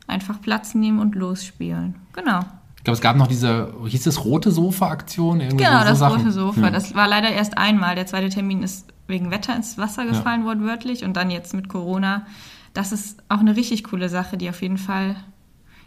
einfach 0.07 0.41
Platz 0.41 0.75
nehmen 0.75 1.01
und 1.01 1.15
losspielen. 1.15 1.97
Genau. 2.13 2.41
Ich 2.79 2.85
glaube, 2.85 2.95
es 2.95 3.01
gab 3.01 3.17
noch 3.17 3.27
diese, 3.27 3.75
hieß 3.87 4.07
es 4.07 4.25
rote 4.25 4.51
Sofa-Aktion? 4.51 5.41
Genau, 5.41 5.79
so, 5.81 5.85
das 5.85 5.99
Sachen. 5.99 6.17
rote 6.17 6.33
Sofa. 6.33 6.63
Ja. 6.63 6.71
Das 6.71 6.95
war 6.95 7.09
leider 7.09 7.29
erst 7.31 7.59
einmal. 7.59 7.97
Der 7.97 8.07
zweite 8.07 8.29
Termin 8.31 8.63
ist 8.63 8.87
wegen 9.09 9.31
Wetter 9.31 9.55
ins 9.55 9.79
Wasser 9.79 10.07
gefallen, 10.07 10.45
wortwörtlich. 10.45 11.05
Und 11.05 11.17
dann 11.17 11.31
jetzt 11.31 11.55
mit 11.55 11.69
Corona. 11.69 12.27
Das 12.75 12.93
ist 12.93 13.21
auch 13.29 13.41
eine 13.41 13.57
richtig 13.57 13.85
coole 13.85 14.09
Sache, 14.09 14.37
die 14.37 14.49
auf 14.49 14.63
jeden 14.63 14.79
Fall. 14.79 15.17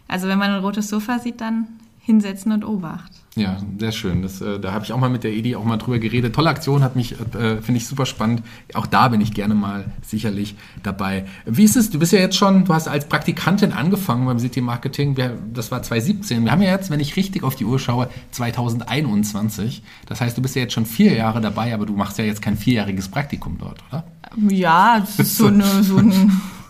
Also, 0.08 0.27
wenn 0.27 0.38
man 0.38 0.51
ein 0.51 0.60
rotes 0.60 0.89
Sofa 0.89 1.20
sieht, 1.20 1.39
dann 1.39 1.68
hinsetzen 2.12 2.51
und 2.51 2.65
Obacht. 2.65 3.12
Ja, 3.36 3.58
sehr 3.80 3.94
schön. 3.94 4.22
Das, 4.22 4.41
äh, 4.41 4.60
da 4.60 4.74
habe 4.74 4.84
ich 4.84 4.91
auch 4.91 4.98
mal 4.98 5.10
mit 5.10 5.24
der 5.24 5.32
Edi 5.32 5.56
auch 5.56 5.63
mal 5.63 5.77
drüber 5.77 6.00
geredet. 6.00 6.36
Tolle 6.36 6.50
Aktion, 6.50 6.84
hat 6.84 6.98
mich, 6.98 7.13
äh, 7.13 7.62
finde 7.62 7.77
ich 7.77 7.88
super 7.88 8.06
spannend. 8.06 8.44
Auch 8.74 8.86
da 8.86 9.08
bin 9.08 9.22
ich 9.22 9.34
gerne 9.34 9.56
mal 9.56 9.86
sicherlich 10.01 10.56
dabei. 10.84 11.25
Wie 11.46 11.63
ist 11.63 11.77
es? 11.77 11.89
Du 11.89 12.00
bist 12.00 12.12
ja 12.12 12.20
jetzt 12.20 12.36
schon, 12.36 12.65
du 12.65 12.74
hast 12.74 12.89
als 12.89 13.08
Praktikantin 13.08 13.72
angefangen 13.72 14.25
beim 14.25 14.38
City 14.38 14.60
Marketing. 14.60 15.15
Wir, 15.15 15.38
das 15.53 15.72
war 15.72 15.82
2017. 15.82 16.44
Wir 16.44 16.51
haben 16.51 16.62
ja 16.62 16.72
jetzt, 16.72 16.89
wenn 16.89 17.00
ich 17.00 17.15
richtig 17.15 17.44
auf 17.44 17.56
die 17.56 17.63
Uhr 17.63 17.80
schaue, 17.80 18.10
2021. 18.32 19.82
Das 20.08 20.20
heißt, 20.20 20.38
du 20.38 20.41
bist 20.41 20.56
ja 20.58 20.63
jetzt 20.63 20.74
schon 20.74 20.86
vier 20.86 21.13
Jahre 21.13 21.39
dabei, 21.39 21.74
aber 21.74 21.86
du 21.86 21.94
machst 21.94 22.18
ja 22.18 22.25
jetzt 22.25 22.41
kein 22.41 22.58
vierjähriges 22.58 23.08
Praktikum 23.08 23.58
dort, 23.58 23.82
oder? 23.89 24.03
Ja, 24.50 25.00
das 25.00 25.20
ist 25.20 25.38
so, 25.38 25.48
eine, 25.48 25.84
so, 25.84 25.98
ein, 25.98 26.12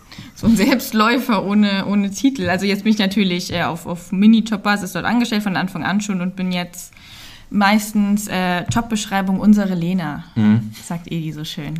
so 0.41 0.47
ein 0.47 0.57
Selbstläufer 0.57 1.45
ohne, 1.45 1.85
ohne 1.85 2.09
Titel. 2.09 2.49
Also 2.49 2.65
jetzt 2.65 2.83
bin 2.83 2.91
ich 2.91 2.99
natürlich 2.99 3.53
äh, 3.53 3.63
auf, 3.63 3.85
auf 3.85 4.11
Minijob-Basis 4.11 4.93
dort 4.93 5.05
angestellt 5.05 5.43
von 5.43 5.55
Anfang 5.55 5.83
an 5.83 6.01
schon 6.01 6.19
und 6.19 6.35
bin 6.35 6.51
jetzt 6.51 6.93
meistens 7.51 8.27
äh, 8.27 8.63
Jobbeschreibung 8.63 9.39
unsere 9.39 9.75
Lena, 9.75 10.23
sagt 10.83 11.11
Edi 11.11 11.31
so 11.31 11.43
schön. 11.43 11.75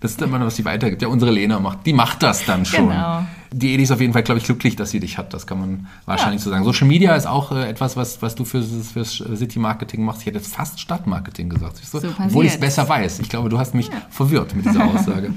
Das 0.00 0.12
ist 0.12 0.22
immer 0.22 0.38
noch, 0.38 0.46
was 0.46 0.56
sie 0.56 0.64
weitergibt. 0.64 1.02
Ja, 1.02 1.08
unsere 1.08 1.32
Lena 1.32 1.58
macht, 1.58 1.84
die 1.84 1.92
macht 1.92 2.22
das 2.22 2.44
dann 2.44 2.64
schon. 2.64 2.88
Genau. 2.88 3.24
Die 3.50 3.74
Edi 3.74 3.82
ist 3.82 3.90
auf 3.90 4.00
jeden 4.00 4.12
Fall, 4.12 4.22
glaube 4.22 4.38
ich, 4.38 4.44
glücklich, 4.44 4.76
dass 4.76 4.90
sie 4.90 5.00
dich 5.00 5.18
hat. 5.18 5.34
Das 5.34 5.46
kann 5.46 5.58
man 5.58 5.86
wahrscheinlich 6.04 6.40
so 6.40 6.50
sagen. 6.50 6.62
Social 6.64 6.86
Media 6.86 7.16
ist 7.16 7.26
auch 7.26 7.50
äh, 7.50 7.68
etwas, 7.68 7.96
was, 7.96 8.22
was 8.22 8.36
du 8.36 8.44
fürs, 8.44 8.68
fürs 8.92 9.16
City 9.34 9.58
Marketing 9.58 10.04
machst. 10.04 10.20
Ich 10.20 10.26
hätte 10.26 10.38
jetzt 10.38 10.54
fast 10.54 10.78
Stadtmarketing 10.78 11.48
gesagt. 11.48 11.80
Du? 11.80 11.98
So 11.98 12.06
Obwohl 12.24 12.44
ich 12.44 12.52
es 12.52 12.60
besser 12.60 12.88
weiß. 12.88 13.18
Ich 13.20 13.28
glaube, 13.28 13.48
du 13.48 13.58
hast 13.58 13.74
mich 13.74 13.90
verwirrt 14.10 14.54
mit 14.54 14.66
dieser 14.66 14.84
Aussage. 14.94 15.32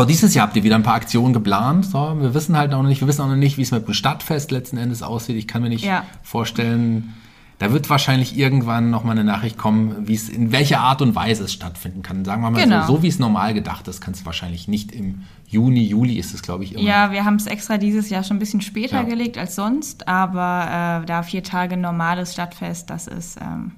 Aber 0.00 0.06
dieses 0.06 0.32
Jahr 0.34 0.46
habt 0.46 0.56
ihr 0.56 0.62
wieder 0.64 0.76
ein 0.76 0.82
paar 0.82 0.94
Aktionen 0.94 1.34
geplant. 1.34 1.84
So, 1.84 2.16
wir 2.18 2.32
wissen 2.32 2.56
halt 2.56 2.70
noch 2.70 2.82
nicht, 2.82 3.02
wir 3.02 3.08
wissen 3.08 3.20
auch 3.20 3.28
noch 3.28 3.36
nicht, 3.36 3.58
wie 3.58 3.62
es 3.62 3.70
mit 3.70 3.86
dem 3.86 3.92
Stadtfest 3.92 4.50
letzten 4.50 4.78
Endes 4.78 5.02
aussieht. 5.02 5.36
Ich 5.36 5.46
kann 5.46 5.60
mir 5.60 5.68
nicht 5.68 5.84
Ja. 5.84 6.04
vorstellen, 6.22 7.12
Da 7.58 7.70
wird 7.74 7.90
wahrscheinlich 7.90 8.38
irgendwann 8.38 8.88
nochmal 8.88 9.12
eine 9.12 9.24
Nachricht 9.24 9.58
kommen, 9.58 10.08
wie 10.08 10.14
es, 10.14 10.30
in 10.30 10.50
welcher 10.52 10.80
Art 10.80 11.02
und 11.02 11.14
Weise 11.14 11.44
es 11.44 11.52
stattfinden 11.52 12.00
kann. 12.00 12.24
Sagen 12.24 12.40
wir 12.40 12.50
mal 12.50 12.62
Genau. 12.64 12.86
so, 12.86 12.96
so 12.96 13.02
wie 13.02 13.08
es 13.08 13.18
normal 13.18 13.52
gedacht 13.52 13.86
ist, 13.88 14.00
kann 14.00 14.14
es 14.14 14.24
wahrscheinlich 14.24 14.66
nicht 14.68 14.92
im 14.92 15.24
Juni, 15.46 15.84
Juli 15.84 16.14
ist 16.14 16.32
es, 16.32 16.40
glaube 16.40 16.64
ich, 16.64 16.72
immer. 16.74 16.82
Ja, 16.88 17.12
wir 17.12 17.26
haben 17.26 17.34
es 17.36 17.46
extra 17.46 17.76
dieses 17.76 18.08
Jahr 18.08 18.24
schon 18.24 18.38
ein 18.38 18.40
bisschen 18.40 18.62
später 18.62 18.96
Ja. 18.96 19.02
gelegt 19.02 19.36
als 19.36 19.56
sonst, 19.56 20.08
aber 20.08 21.02
äh, 21.02 21.06
da 21.06 21.22
vier 21.22 21.42
Tage 21.44 21.76
normales 21.76 22.32
Stadtfest, 22.32 22.88
das 22.88 23.06
ist 23.06 23.36
ähm, 23.42 23.72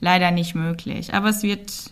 leider 0.00 0.30
nicht 0.30 0.54
möglich. 0.54 1.12
Aber 1.12 1.28
es 1.28 1.42
wird, 1.42 1.90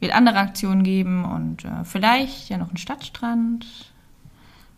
wird 0.00 0.14
andere 0.14 0.38
Aktionen 0.38 0.82
geben 0.82 1.24
und 1.24 1.64
äh, 1.64 1.84
vielleicht 1.84 2.48
ja 2.48 2.58
noch 2.58 2.68
einen 2.68 2.76
Stadtstrand. 2.76 3.66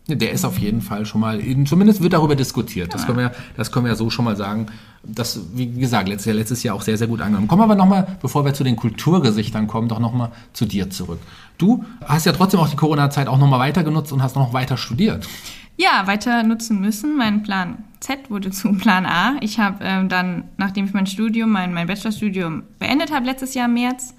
Der 0.07 0.31
ist 0.31 0.43
auf 0.43 0.57
jeden 0.57 0.81
Fall 0.81 1.05
schon 1.05 1.21
mal, 1.21 1.39
zumindest 1.65 2.01
wird 2.01 2.13
darüber 2.13 2.35
diskutiert. 2.35 2.93
Das, 2.93 3.05
können 3.05 3.19
wir, 3.19 3.31
das 3.55 3.71
können 3.71 3.85
wir 3.85 3.91
ja 3.91 3.95
so 3.95 4.09
schon 4.09 4.25
mal 4.25 4.35
sagen. 4.35 4.67
Das, 5.03 5.39
wie 5.53 5.67
gesagt, 5.67 6.09
letztes 6.09 6.25
Jahr, 6.25 6.35
letztes 6.35 6.63
Jahr 6.63 6.75
auch 6.75 6.81
sehr, 6.81 6.97
sehr 6.97 7.07
gut 7.07 7.21
angenommen. 7.21 7.47
Kommen 7.47 7.59
wir 7.59 7.65
aber 7.65 7.75
nochmal, 7.75 8.17
bevor 8.21 8.43
wir 8.43 8.53
zu 8.53 8.63
den 8.63 8.75
Kulturgesichtern 8.75 9.67
kommen, 9.67 9.87
doch 9.87 9.99
nochmal 9.99 10.31
zu 10.53 10.65
dir 10.65 10.89
zurück. 10.89 11.19
Du 11.57 11.85
hast 12.05 12.25
ja 12.25 12.31
trotzdem 12.31 12.59
auch 12.59 12.69
die 12.69 12.75
Corona-Zeit 12.75 13.27
auch 13.27 13.37
nochmal 13.37 13.59
weiter 13.59 13.83
genutzt 13.83 14.11
und 14.11 14.23
hast 14.23 14.35
noch 14.35 14.51
weiter 14.51 14.77
studiert. 14.77 15.27
Ja, 15.77 16.07
weiter 16.07 16.43
nutzen 16.43 16.81
müssen. 16.81 17.15
Mein 17.15 17.43
Plan 17.43 17.83
Z 17.99 18.29
wurde 18.29 18.51
zu 18.51 18.73
Plan 18.73 19.05
A. 19.05 19.35
Ich 19.41 19.59
habe 19.59 19.77
ähm, 19.81 20.09
dann, 20.09 20.45
nachdem 20.57 20.85
ich 20.85 20.93
mein 20.93 21.07
Studium, 21.07 21.51
mein, 21.51 21.73
mein 21.73 21.87
Bachelorstudium 21.87 22.63
beendet 22.79 23.13
habe, 23.13 23.25
letztes 23.25 23.53
Jahr 23.53 23.67
im 23.67 23.75
März, 23.75 24.15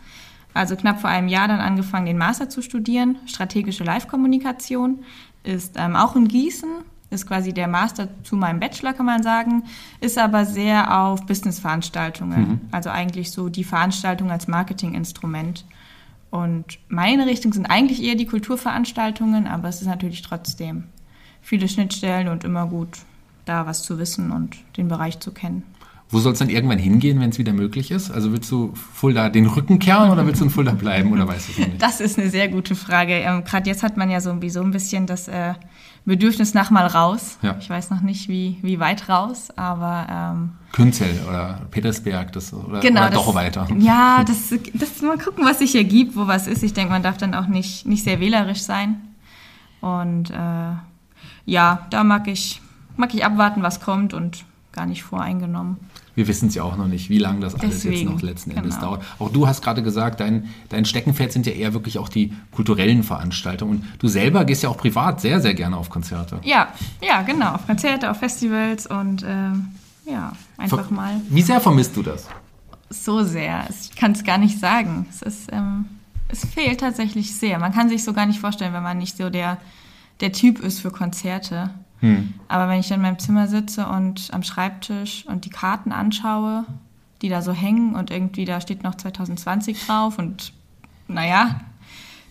also 0.54 0.76
knapp 0.76 1.00
vor 1.00 1.10
einem 1.10 1.28
Jahr, 1.28 1.48
dann 1.48 1.60
angefangen, 1.60 2.06
den 2.06 2.18
Master 2.18 2.48
zu 2.48 2.62
studieren. 2.62 3.16
Strategische 3.26 3.84
Live-Kommunikation 3.84 5.00
ist 5.42 5.76
ähm, 5.76 5.96
auch 5.96 6.16
in 6.16 6.28
Gießen, 6.28 6.68
ist 7.10 7.26
quasi 7.26 7.52
der 7.52 7.68
Master 7.68 8.08
zu 8.22 8.36
meinem 8.36 8.60
Bachelor, 8.60 8.92
kann 8.92 9.06
man 9.06 9.22
sagen, 9.22 9.64
ist 10.00 10.18
aber 10.18 10.44
sehr 10.44 11.00
auf 11.00 11.26
Business-Veranstaltungen. 11.26 12.60
Also 12.70 12.90
eigentlich 12.90 13.32
so 13.32 13.48
die 13.48 13.64
Veranstaltung 13.64 14.30
als 14.30 14.48
Marketinginstrument. 14.48 15.64
Und 16.30 16.78
meine 16.88 17.26
Richtung 17.26 17.52
sind 17.52 17.66
eigentlich 17.66 18.02
eher 18.02 18.14
die 18.14 18.26
Kulturveranstaltungen, 18.26 19.48
aber 19.48 19.68
es 19.68 19.80
ist 19.80 19.88
natürlich 19.88 20.22
trotzdem 20.22 20.84
viele 21.42 21.68
Schnittstellen 21.68 22.28
und 22.28 22.44
immer 22.44 22.66
gut, 22.66 22.98
da 23.44 23.66
was 23.66 23.82
zu 23.82 23.98
wissen 23.98 24.30
und 24.30 24.56
den 24.76 24.86
Bereich 24.86 25.18
zu 25.18 25.32
kennen. 25.32 25.64
Wo 26.12 26.18
soll 26.18 26.32
es 26.32 26.40
dann 26.40 26.48
irgendwann 26.48 26.78
hingehen, 26.78 27.20
wenn 27.20 27.30
es 27.30 27.38
wieder 27.38 27.52
möglich 27.52 27.92
ist? 27.92 28.10
Also 28.10 28.32
willst 28.32 28.50
du 28.50 28.74
Fulda 28.74 29.28
den 29.28 29.46
Rücken 29.46 29.78
kehren 29.78 30.10
oder 30.10 30.26
willst 30.26 30.40
du 30.40 30.46
in 30.46 30.50
Fulda 30.50 30.72
bleiben 30.72 31.12
oder 31.12 31.28
weißt 31.28 31.48
du 31.48 31.52
es 31.52 31.68
nicht? 31.68 31.82
Das 31.82 32.00
ist 32.00 32.18
eine 32.18 32.30
sehr 32.30 32.48
gute 32.48 32.74
Frage. 32.74 33.14
Ähm, 33.14 33.44
Gerade 33.44 33.70
jetzt 33.70 33.84
hat 33.84 33.96
man 33.96 34.10
ja 34.10 34.20
sowieso 34.20 34.60
ein 34.60 34.72
bisschen 34.72 35.06
das 35.06 35.28
äh, 35.28 35.54
Bedürfnis 36.04 36.52
nach 36.52 36.70
mal 36.70 36.86
raus. 36.86 37.38
Ja. 37.42 37.56
Ich 37.60 37.70
weiß 37.70 37.90
noch 37.90 38.00
nicht, 38.00 38.28
wie, 38.28 38.58
wie 38.62 38.80
weit 38.80 39.08
raus, 39.08 39.50
aber 39.54 40.06
ähm, 40.10 40.50
Künzel 40.72 41.20
oder 41.28 41.60
Petersberg 41.70 42.32
das, 42.32 42.52
oder, 42.52 42.80
genau. 42.80 43.02
oder 43.02 43.10
das, 43.10 43.24
doch 43.24 43.34
weiter. 43.34 43.68
Ja, 43.78 44.24
das, 44.26 44.52
das 44.74 45.02
mal 45.02 45.16
gucken, 45.18 45.44
was 45.44 45.60
sich 45.60 45.76
ergibt, 45.76 46.16
wo 46.16 46.26
was 46.26 46.48
ist. 46.48 46.64
Ich 46.64 46.72
denke, 46.72 46.92
man 46.92 47.04
darf 47.04 47.18
dann 47.18 47.34
auch 47.34 47.46
nicht, 47.46 47.86
nicht 47.86 48.02
sehr 48.02 48.18
wählerisch 48.18 48.62
sein. 48.62 49.00
Und 49.80 50.30
äh, 50.30 50.72
ja, 51.44 51.86
da 51.90 52.02
mag 52.02 52.26
ich, 52.26 52.60
mag 52.96 53.14
ich 53.14 53.24
abwarten, 53.24 53.62
was 53.62 53.80
kommt 53.80 54.12
und 54.12 54.44
gar 54.72 54.86
nicht 54.86 55.02
voreingenommen. 55.02 55.76
Wir 56.20 56.28
wissen 56.28 56.48
es 56.48 56.54
ja 56.54 56.64
auch 56.64 56.76
noch 56.76 56.86
nicht, 56.86 57.08
wie 57.08 57.16
lange 57.16 57.40
das 57.40 57.54
alles 57.54 57.76
Deswegen, 57.76 57.94
jetzt 57.96 58.04
noch 58.04 58.20
letzten 58.20 58.50
Endes 58.50 58.74
genau. 58.74 58.96
dauert. 58.96 59.04
Auch 59.18 59.30
du 59.32 59.46
hast 59.46 59.62
gerade 59.62 59.82
gesagt, 59.82 60.20
dein, 60.20 60.50
dein 60.68 60.84
Steckenpferd 60.84 61.32
sind 61.32 61.46
ja 61.46 61.52
eher 61.52 61.72
wirklich 61.72 61.96
auch 61.96 62.10
die 62.10 62.34
kulturellen 62.50 63.04
Veranstaltungen. 63.04 63.78
Und 63.78 63.84
du 64.02 64.06
selber 64.06 64.44
gehst 64.44 64.62
ja 64.62 64.68
auch 64.68 64.76
privat 64.76 65.22
sehr, 65.22 65.40
sehr 65.40 65.54
gerne 65.54 65.78
auf 65.78 65.88
Konzerte. 65.88 66.38
Ja, 66.42 66.74
ja, 67.00 67.22
genau. 67.22 67.54
Auf 67.54 67.66
Konzerte, 67.66 68.10
auf 68.10 68.18
Festivals 68.18 68.86
und 68.86 69.24
ähm, 69.26 69.68
ja, 70.04 70.32
einfach 70.58 70.88
Ver- 70.88 70.94
mal 70.94 71.22
Wie 71.30 71.40
sehr 71.40 71.58
vermisst 71.58 71.96
du 71.96 72.02
das? 72.02 72.26
so 72.90 73.22
sehr. 73.24 73.66
Ich 73.70 73.96
kann 73.96 74.12
es 74.12 74.22
gar 74.22 74.36
nicht 74.36 74.58
sagen. 74.60 75.06
Es 75.08 75.22
ist, 75.22 75.48
ähm, 75.52 75.86
es 76.28 76.44
fehlt 76.44 76.80
tatsächlich 76.80 77.34
sehr. 77.34 77.58
Man 77.58 77.72
kann 77.72 77.88
sich 77.88 78.04
so 78.04 78.12
gar 78.12 78.26
nicht 78.26 78.40
vorstellen, 78.40 78.74
wenn 78.74 78.82
man 78.82 78.98
nicht 78.98 79.16
so 79.16 79.30
der, 79.30 79.56
der 80.20 80.32
Typ 80.32 80.58
ist 80.60 80.80
für 80.80 80.90
Konzerte. 80.90 81.70
Aber 82.48 82.68
wenn 82.68 82.80
ich 82.80 82.88
dann 82.88 82.96
in 82.96 83.02
meinem 83.02 83.18
Zimmer 83.18 83.46
sitze 83.46 83.86
und 83.86 84.30
am 84.32 84.42
Schreibtisch 84.42 85.24
und 85.26 85.44
die 85.44 85.50
Karten 85.50 85.92
anschaue, 85.92 86.64
die 87.22 87.28
da 87.28 87.42
so 87.42 87.52
hängen 87.52 87.94
und 87.94 88.10
irgendwie 88.10 88.44
da 88.44 88.60
steht 88.60 88.82
noch 88.82 88.94
2020 88.94 89.86
drauf 89.86 90.18
und 90.18 90.52
naja, 91.08 91.60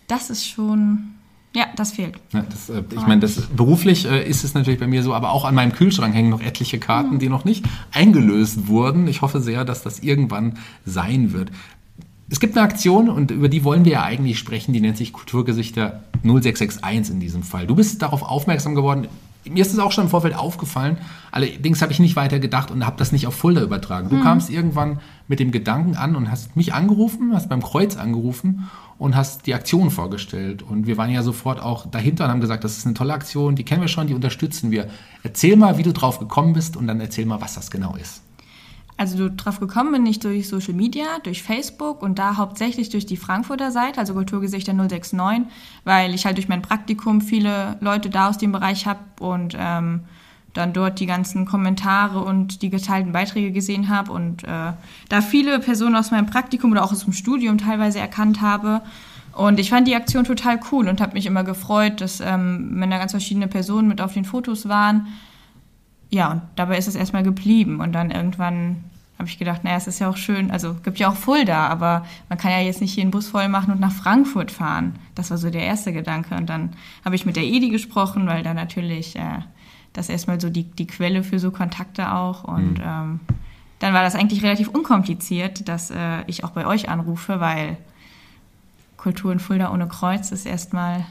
das 0.07 0.29
ist 0.29 0.47
schon, 0.47 1.11
ja, 1.53 1.65
das 1.75 1.91
fehlt. 1.91 2.15
Ja, 2.33 2.41
das, 2.41 2.69
äh, 2.69 2.83
ich 2.91 3.05
meine, 3.05 3.27
beruflich 3.55 4.05
äh, 4.05 4.27
ist 4.27 4.43
es 4.43 4.53
natürlich 4.53 4.79
bei 4.79 4.87
mir 4.87 5.03
so, 5.03 5.13
aber 5.13 5.31
auch 5.31 5.45
an 5.45 5.53
meinem 5.53 5.73
Kühlschrank 5.73 6.15
hängen 6.15 6.29
noch 6.29 6.41
etliche 6.41 6.79
Karten, 6.79 7.19
die 7.19 7.29
noch 7.29 7.45
nicht 7.45 7.65
eingelöst 7.91 8.67
wurden. 8.67 9.07
Ich 9.07 9.21
hoffe 9.21 9.41
sehr, 9.41 9.65
dass 9.65 9.83
das 9.83 9.99
irgendwann 9.99 10.57
sein 10.85 11.33
wird. 11.33 11.51
Es 12.31 12.39
gibt 12.39 12.57
eine 12.57 12.65
Aktion 12.65 13.09
und 13.09 13.31
über 13.31 13.49
die 13.49 13.63
wollen 13.63 13.85
wir 13.85 13.93
ja 13.93 14.03
eigentlich 14.03 14.37
sprechen, 14.37 14.71
die 14.73 14.81
nennt 14.81 14.97
sich 14.97 15.13
Kulturgesichter 15.13 16.03
0661 16.23 17.13
in 17.13 17.19
diesem 17.19 17.43
Fall. 17.43 17.65
Du 17.65 17.75
bist 17.75 18.01
darauf 18.01 18.21
aufmerksam 18.21 18.75
geworden. 18.75 19.07
Mir 19.45 19.61
ist 19.61 19.71
es 19.71 19.79
auch 19.79 19.91
schon 19.91 20.05
im 20.05 20.09
Vorfeld 20.09 20.35
aufgefallen. 20.35 20.97
Allerdings 21.31 21.81
habe 21.81 21.91
ich 21.91 21.99
nicht 21.99 22.15
weiter 22.15 22.39
gedacht 22.39 22.71
und 22.71 22.85
habe 22.85 22.97
das 22.97 23.11
nicht 23.11 23.25
auf 23.25 23.35
Fulda 23.35 23.61
übertragen. 23.61 24.09
Du 24.09 24.21
kamst 24.21 24.49
irgendwann 24.49 24.99
mit 25.27 25.39
dem 25.39 25.51
Gedanken 25.51 25.95
an 25.95 26.15
und 26.15 26.29
hast 26.29 26.55
mich 26.55 26.73
angerufen, 26.73 27.33
hast 27.33 27.47
beim 27.47 27.63
Kreuz 27.63 27.95
angerufen 27.95 28.69
und 28.97 29.15
hast 29.15 29.47
die 29.47 29.53
Aktion 29.53 29.91
vorgestellt. 29.91 30.61
Und 30.61 30.87
wir 30.87 30.97
waren 30.97 31.09
ja 31.09 31.23
sofort 31.23 31.61
auch 31.61 31.85
dahinter 31.85 32.25
und 32.25 32.31
haben 32.31 32.41
gesagt, 32.41 32.63
das 32.63 32.77
ist 32.77 32.85
eine 32.85 32.95
tolle 32.95 33.13
Aktion, 33.13 33.55
die 33.55 33.63
kennen 33.63 33.81
wir 33.81 33.87
schon, 33.87 34.07
die 34.07 34.13
unterstützen 34.13 34.71
wir. 34.71 34.89
Erzähl 35.23 35.55
mal, 35.55 35.77
wie 35.77 35.83
du 35.83 35.93
drauf 35.93 36.19
gekommen 36.19 36.53
bist 36.53 36.75
und 36.75 36.87
dann 36.87 36.99
erzähl 36.99 37.25
mal, 37.25 37.39
was 37.39 37.55
das 37.55 37.71
genau 37.71 37.95
ist. 37.95 38.21
Also 38.99 39.17
du 39.17 39.31
drauf 39.31 39.61
gekommen 39.61 39.93
bin 39.93 40.05
ich 40.05 40.19
durch 40.19 40.49
Social 40.49 40.73
Media, 40.73 41.05
durch 41.23 41.41
Facebook 41.41 42.03
und 42.03 42.19
da 42.19 42.35
hauptsächlich 42.35 42.89
durch 42.89 43.05
die 43.05 43.15
Frankfurter 43.15 43.71
Seite, 43.71 43.97
also 43.97 44.13
Kulturgesichter 44.13 44.73
069, 44.73 45.49
weil 45.85 46.13
ich 46.13 46.25
halt 46.25 46.35
durch 46.35 46.49
mein 46.49 46.61
Praktikum 46.61 47.21
viele 47.21 47.77
Leute 47.79 48.09
da 48.09 48.27
aus 48.27 48.37
dem 48.37 48.51
Bereich 48.51 48.87
habe 48.87 48.99
und 49.21 49.55
ähm, 49.57 50.01
dann 50.53 50.73
dort 50.73 50.99
die 50.99 51.05
ganzen 51.05 51.45
Kommentare 51.45 52.19
und 52.19 52.61
die 52.61 52.69
geteilten 52.69 53.13
Beiträge 53.13 53.53
gesehen 53.53 53.87
habe 53.87 54.11
und 54.11 54.43
äh, 54.43 54.73
da 55.07 55.21
viele 55.21 55.59
Personen 55.59 55.95
aus 55.95 56.11
meinem 56.11 56.25
Praktikum 56.25 56.73
oder 56.73 56.83
auch 56.83 56.91
aus 56.91 57.05
dem 57.05 57.13
Studium 57.13 57.57
teilweise 57.57 57.99
erkannt 57.99 58.41
habe. 58.41 58.81
Und 59.31 59.61
ich 59.61 59.69
fand 59.69 59.87
die 59.87 59.95
Aktion 59.95 60.25
total 60.25 60.59
cool 60.73 60.89
und 60.89 60.99
habe 60.99 61.13
mich 61.13 61.25
immer 61.25 61.45
gefreut, 61.45 62.01
dass 62.01 62.19
ähm, 62.19 62.71
wenn 62.73 62.91
da 62.91 62.97
ganz 62.97 63.11
verschiedene 63.11 63.47
Personen 63.47 63.87
mit 63.87 64.01
auf 64.01 64.13
den 64.13 64.25
Fotos 64.25 64.67
waren, 64.67 65.07
ja, 66.09 66.31
und 66.31 66.41
dabei 66.55 66.77
ist 66.77 66.87
es 66.87 66.95
erstmal 66.95 67.23
geblieben. 67.23 67.79
Und 67.79 67.93
dann 67.93 68.11
irgendwann 68.11 68.83
habe 69.19 69.27
ich 69.27 69.37
gedacht, 69.37 69.65
naja, 69.65 69.75
es 69.75 69.85
ist 69.85 69.99
ja 69.99 70.09
auch 70.09 70.15
schön, 70.15 70.49
also 70.49 70.75
gibt 70.75 70.97
ja 70.97 71.09
auch 71.09 71.15
Fulda, 71.15 71.67
aber 71.67 72.05
man 72.29 72.39
kann 72.39 72.51
ja 72.51 72.59
jetzt 72.59 72.79
nicht 72.79 72.93
hier 72.93 73.03
einen 73.03 73.11
Bus 73.11 73.27
voll 73.27 73.49
machen 73.49 73.73
und 73.73 73.81
nach 73.81 73.91
Frankfurt 73.91 74.49
fahren. 74.49 74.95
Das 75.13 75.29
war 75.29 75.37
so 75.37 75.49
der 75.49 75.63
erste 75.63 75.91
Gedanke. 75.91 76.35
Und 76.35 76.49
dann 76.49 76.71
habe 77.03 77.15
ich 77.15 77.25
mit 77.25 77.35
der 77.35 77.43
Edi 77.43 77.69
gesprochen, 77.69 78.27
weil 78.27 78.43
da 78.43 78.53
natürlich 78.53 79.17
äh, 79.17 79.39
das 79.91 80.07
erstmal 80.07 80.39
so 80.39 80.49
die, 80.49 80.63
die 80.63 80.87
Quelle 80.87 81.23
für 81.23 81.37
so 81.37 81.51
Kontakte 81.51 82.13
auch. 82.13 82.45
Und 82.45 82.79
ähm, 82.81 83.19
dann 83.79 83.93
war 83.93 84.03
das 84.03 84.15
eigentlich 84.15 84.41
relativ 84.41 84.69
unkompliziert, 84.69 85.67
dass 85.67 85.91
äh, 85.91 86.23
ich 86.27 86.45
auch 86.45 86.51
bei 86.51 86.65
euch 86.65 86.87
anrufe, 86.87 87.41
weil 87.41 87.75
Kultur 88.95 89.33
in 89.33 89.39
Fulda 89.39 89.73
ohne 89.73 89.89
Kreuz 89.89 90.31
ist 90.31 90.45
erstmal. 90.45 91.05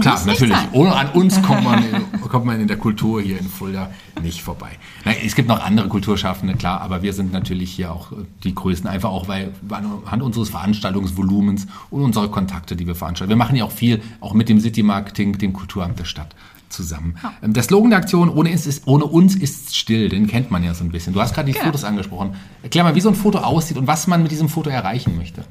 Klar, 0.00 0.24
natürlich. 0.26 0.56
Ohne 0.72 0.94
an 0.94 1.10
uns 1.10 1.40
kommt 1.42 1.64
man, 1.64 1.84
in, 1.84 2.20
kommt 2.22 2.44
man 2.44 2.60
in 2.60 2.66
der 2.68 2.76
Kultur 2.76 3.20
hier 3.22 3.38
in 3.38 3.48
Fulda 3.48 3.90
nicht 4.22 4.42
vorbei. 4.42 4.70
Nein, 5.04 5.16
es 5.24 5.34
gibt 5.34 5.48
noch 5.48 5.60
andere 5.64 5.88
Kulturschaffende, 5.88 6.54
klar, 6.54 6.80
aber 6.80 7.02
wir 7.02 7.12
sind 7.12 7.32
natürlich 7.32 7.70
hier 7.70 7.92
auch 7.92 8.12
die 8.44 8.54
Größten, 8.54 8.88
einfach 8.88 9.10
auch 9.10 9.28
weil 9.28 9.52
anhand 9.70 10.22
unseres 10.22 10.50
Veranstaltungsvolumens 10.50 11.66
und 11.90 12.02
unserer 12.02 12.28
Kontakte, 12.28 12.74
die 12.76 12.86
wir 12.86 12.94
veranstalten. 12.94 13.28
Wir 13.30 13.36
machen 13.36 13.56
ja 13.56 13.64
auch 13.64 13.72
viel, 13.72 14.02
auch 14.20 14.34
mit 14.34 14.48
dem 14.48 14.60
City 14.60 14.82
Marketing, 14.82 15.38
dem 15.38 15.52
Kulturamt 15.52 15.98
der 15.98 16.04
Stadt 16.04 16.34
zusammen. 16.68 17.16
Ähm, 17.42 17.52
Der 17.54 17.62
Slogan 17.62 17.90
der 17.90 17.98
Aktion, 18.00 18.28
ohne, 18.28 18.50
uns 18.50 18.66
ist, 18.66 18.86
ohne 18.86 19.04
uns 19.04 19.34
ist 19.34 19.74
still, 19.76 20.08
den 20.08 20.26
kennt 20.26 20.50
man 20.50 20.62
ja 20.62 20.74
so 20.74 20.84
ein 20.84 20.90
bisschen. 20.90 21.14
Du 21.14 21.20
hast 21.20 21.34
gerade 21.34 21.46
die 21.46 21.52
Genau. 21.52 21.66
Fotos 21.66 21.84
angesprochen. 21.84 22.34
Erklär 22.62 22.84
mal, 22.84 22.94
wie 22.94 23.00
so 23.00 23.08
ein 23.08 23.14
Foto 23.14 23.38
aussieht 23.38 23.78
und 23.78 23.86
was 23.86 24.06
man 24.06 24.22
mit 24.22 24.30
diesem 24.32 24.48
Foto 24.48 24.68
erreichen 24.70 25.16
möchte. 25.16 25.44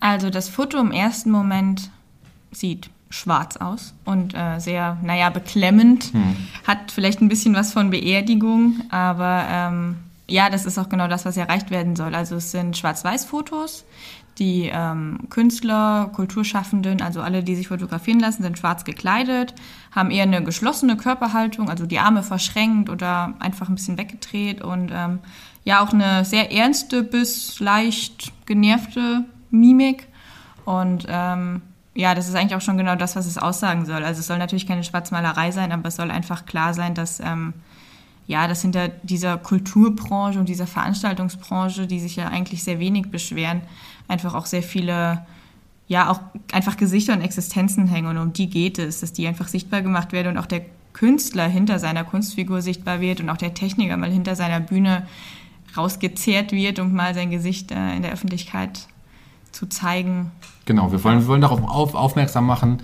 Also 0.00 0.28
das 0.30 0.48
Foto 0.48 0.78
im 0.78 0.92
ersten 0.92 1.30
Moment 1.30 1.90
sieht 2.52 2.90
schwarz 3.10 3.56
aus 3.56 3.92
und 4.04 4.34
äh, 4.34 4.58
sehr, 4.58 4.96
naja, 5.02 5.30
beklemmend. 5.30 6.12
Hat 6.66 6.92
vielleicht 6.92 7.20
ein 7.20 7.28
bisschen 7.28 7.54
was 7.54 7.72
von 7.72 7.90
Beerdigung, 7.90 8.80
aber 8.90 9.44
ähm, 9.50 9.96
ja, 10.28 10.48
das 10.48 10.64
ist 10.64 10.78
auch 10.78 10.88
genau 10.88 11.08
das, 11.08 11.24
was 11.24 11.36
erreicht 11.36 11.70
werden 11.70 11.96
soll. 11.96 12.14
Also 12.14 12.36
es 12.36 12.52
sind 12.52 12.78
Schwarz-Weiß-Fotos. 12.78 13.84
Die 14.38 14.70
ähm, 14.72 15.26
Künstler, 15.28 16.10
Kulturschaffenden, 16.14 17.02
also 17.02 17.20
alle, 17.20 17.42
die 17.42 17.56
sich 17.56 17.68
fotografieren 17.68 18.20
lassen, 18.20 18.42
sind 18.42 18.56
schwarz 18.56 18.84
gekleidet, 18.84 19.54
haben 19.90 20.10
eher 20.10 20.22
eine 20.22 20.42
geschlossene 20.42 20.96
Körperhaltung, 20.96 21.68
also 21.68 21.84
die 21.84 21.98
Arme 21.98 22.22
verschränkt 22.22 22.88
oder 22.88 23.34
einfach 23.40 23.68
ein 23.68 23.74
bisschen 23.74 23.98
weggedreht 23.98 24.62
und 24.62 24.92
ähm, 24.94 25.18
ja 25.64 25.82
auch 25.82 25.92
eine 25.92 26.24
sehr 26.24 26.52
ernste 26.52 27.02
bis 27.02 27.60
leicht 27.60 28.32
genervte 28.46 29.24
Mimik. 29.50 30.06
Und 30.64 31.06
ähm, 31.08 31.60
ja, 31.94 32.14
das 32.14 32.28
ist 32.28 32.34
eigentlich 32.34 32.54
auch 32.54 32.60
schon 32.60 32.78
genau 32.78 32.94
das, 32.94 33.16
was 33.16 33.26
es 33.26 33.38
aussagen 33.38 33.84
soll. 33.84 34.04
Also 34.04 34.20
es 34.20 34.26
soll 34.26 34.38
natürlich 34.38 34.66
keine 34.66 34.84
Schwarzmalerei 34.84 35.50
sein, 35.50 35.72
aber 35.72 35.88
es 35.88 35.96
soll 35.96 36.10
einfach 36.10 36.46
klar 36.46 36.72
sein, 36.72 36.94
dass 36.94 37.20
ähm, 37.20 37.54
ja, 38.30 38.46
dass 38.46 38.62
hinter 38.62 38.90
dieser 39.02 39.38
Kulturbranche 39.38 40.38
und 40.38 40.48
dieser 40.48 40.68
Veranstaltungsbranche, 40.68 41.88
die 41.88 41.98
sich 41.98 42.14
ja 42.14 42.28
eigentlich 42.28 42.62
sehr 42.62 42.78
wenig 42.78 43.10
beschweren, 43.10 43.62
einfach 44.06 44.34
auch 44.34 44.46
sehr 44.46 44.62
viele, 44.62 45.26
ja, 45.88 46.08
auch 46.08 46.20
einfach 46.52 46.76
Gesichter 46.76 47.12
und 47.12 47.22
Existenzen 47.22 47.88
hängen. 47.88 48.06
Und 48.06 48.18
um 48.18 48.32
die 48.32 48.48
geht 48.48 48.78
es, 48.78 49.00
dass 49.00 49.12
die 49.12 49.26
einfach 49.26 49.48
sichtbar 49.48 49.82
gemacht 49.82 50.12
werden 50.12 50.28
und 50.28 50.38
auch 50.38 50.46
der 50.46 50.64
Künstler 50.92 51.48
hinter 51.48 51.80
seiner 51.80 52.04
Kunstfigur 52.04 52.62
sichtbar 52.62 53.00
wird 53.00 53.20
und 53.20 53.30
auch 53.30 53.36
der 53.36 53.52
Techniker 53.52 53.96
mal 53.96 54.12
hinter 54.12 54.36
seiner 54.36 54.60
Bühne 54.60 55.08
rausgezehrt 55.76 56.52
wird, 56.52 56.78
um 56.78 56.92
mal 56.92 57.14
sein 57.14 57.32
Gesicht 57.32 57.72
äh, 57.72 57.96
in 57.96 58.02
der 58.02 58.12
Öffentlichkeit 58.12 58.86
zu 59.52 59.66
zeigen. 59.66 60.30
Genau, 60.66 60.92
wir 60.92 61.02
wollen, 61.02 61.20
wir 61.20 61.26
wollen 61.26 61.40
darauf 61.40 61.62
auf, 61.62 61.94
aufmerksam 61.94 62.46
machen, 62.46 62.78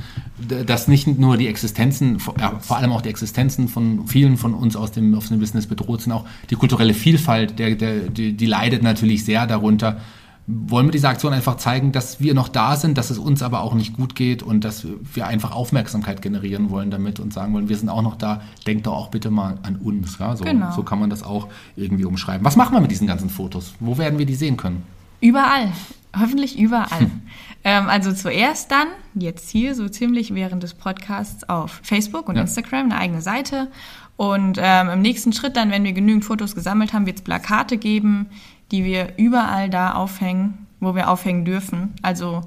dass 0.67 0.89
nicht 0.89 1.07
nur 1.07 1.37
die 1.37 1.47
Existenzen, 1.47 2.19
ja, 2.41 2.59
vor 2.59 2.79
allem 2.79 2.91
auch 2.91 3.01
die 3.01 3.09
Existenzen 3.09 3.69
von 3.69 4.07
vielen 4.07 4.37
von 4.37 4.55
uns 4.55 4.75
aus 4.75 4.91
dem, 4.91 5.15
aus 5.15 5.29
dem 5.29 5.39
Business 5.39 5.67
bedroht 5.67 6.03
sind, 6.03 6.13
auch 6.13 6.25
die 6.51 6.57
kulturelle 6.57 6.95
Vielfalt, 6.95 7.59
der, 7.59 7.77
der, 7.77 8.09
die, 8.09 8.33
die 8.33 8.47
leidet 8.47 8.83
natürlich 8.83 9.25
sehr 9.25 9.47
darunter. 9.47 10.01
Wollen 10.49 10.87
wir 10.87 10.93
dieser 10.93 11.09
Aktion 11.09 11.33
einfach 11.33 11.57
zeigen, 11.57 11.91
dass 11.91 12.21
wir 12.21 12.33
noch 12.35 12.49
da 12.49 12.77
sind, 12.77 12.99
dass 12.99 13.11
es 13.11 13.19
uns 13.19 13.43
aber 13.43 13.63
auch 13.63 13.75
nicht 13.75 13.97
gut 13.97 14.15
geht 14.15 14.43
und 14.43 14.65
dass 14.65 14.87
wir 15.15 15.27
einfach 15.27 15.53
Aufmerksamkeit 15.53 16.23
generieren 16.23 16.71
wollen 16.71 16.91
damit 16.91 17.19
und 17.19 17.33
sagen 17.33 17.53
wollen, 17.53 17.69
wir 17.69 17.77
sind 17.77 17.89
auch 17.89 18.03
noch 18.03 18.17
da, 18.17 18.43
denkt 18.67 18.87
doch 18.87 18.95
auch 18.95 19.09
bitte 19.09 19.31
mal 19.31 19.59
an 19.63 19.77
uns. 19.77 20.19
Ja? 20.19 20.37
So, 20.37 20.45
genau. 20.45 20.73
so 20.73 20.83
kann 20.83 21.01
man 21.01 21.11
das 21.11 21.25
auch 21.25 21.49
irgendwie 21.77 22.05
umschreiben. 22.05 22.45
Was 22.45 22.57
machen 22.57 22.75
wir 22.75 22.81
mit 22.81 22.93
diesen 22.93 23.07
ganzen 23.07 23.29
Fotos? 23.29 23.75
Wo 23.81 23.99
werden 23.99 24.19
wir 24.21 24.27
die 24.27 24.37
sehen 24.37 24.57
können? 24.57 24.83
Überall. 25.21 25.73
Hoffentlich 26.19 26.59
überall. 26.59 27.01
Hm. 27.01 27.23
Ähm, 27.65 27.89
also 27.89 28.13
zuerst 28.13 28.71
dann, 28.71 28.89
jetzt 29.15 29.51
hier 29.51 29.75
so 29.75 29.89
ziemlich 29.89 30.35
während 30.35 30.63
des 30.63 30.75
Podcasts 30.75 31.49
auf 31.49 31.81
Facebook 31.83 32.29
und 32.29 32.37
ja. 32.37 32.43
Instagram 32.43 32.87
eine 32.87 32.99
eigene 32.99 33.21
Seite. 33.21 33.69
Und 34.17 34.59
ähm, 34.61 34.89
im 34.89 35.03
nächsten 35.03 35.33
Schritt 35.33 35.57
dann, 35.57 35.71
wenn 35.71 35.85
wir 35.85 35.93
genügend 35.93 36.25
Fotos 36.25 36.55
gesammelt 36.55 36.93
haben, 36.93 37.07
wird 37.07 37.19
es 37.19 37.23
Plakate 37.23 37.77
geben, 37.77 38.27
die 38.71 38.85
wir 38.85 39.15
überall 39.19 39.69
da 39.69 39.95
aufhängen, 39.95 40.67
wo 40.81 40.95
wir 40.95 41.11
aufhängen 41.11 41.45
dürfen. 41.45 41.95
Also 42.03 42.43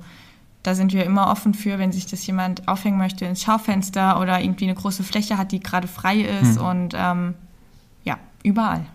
da 0.64 0.74
sind 0.74 0.94
wir 0.94 1.06
immer 1.06 1.30
offen 1.30 1.54
für, 1.54 1.78
wenn 1.80 1.92
sich 1.92 2.08
das 2.08 2.26
jemand 2.26 2.68
aufhängen 2.68 2.98
möchte 2.98 3.26
ins 3.26 3.44
Schaufenster 3.44 4.20
oder 4.20 4.42
irgendwie 4.42 4.66
eine 4.66 4.76
große 4.76 5.04
Fläche 5.04 5.38
hat, 5.38 5.52
die 5.52 5.60
gerade 5.60 5.88
frei 5.88 6.22
ist. 6.22 6.60
Hm. 6.60 6.66
Und 6.66 6.94
ähm, 6.98 7.36
ja, 8.04 8.18
überall 8.44 8.86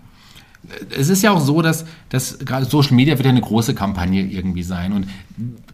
es 0.97 1.09
ist 1.09 1.23
ja 1.23 1.33
auch 1.33 1.41
so, 1.41 1.63
dass, 1.63 1.85
dass 2.09 2.39
gerade 2.39 2.65
Social 2.65 2.95
Media 2.95 3.17
wird 3.17 3.25
ja 3.25 3.31
eine 3.31 3.41
große 3.41 3.75
Kampagne 3.75 4.23
irgendwie 4.23 4.63
sein. 4.63 4.93
Und 4.93 5.07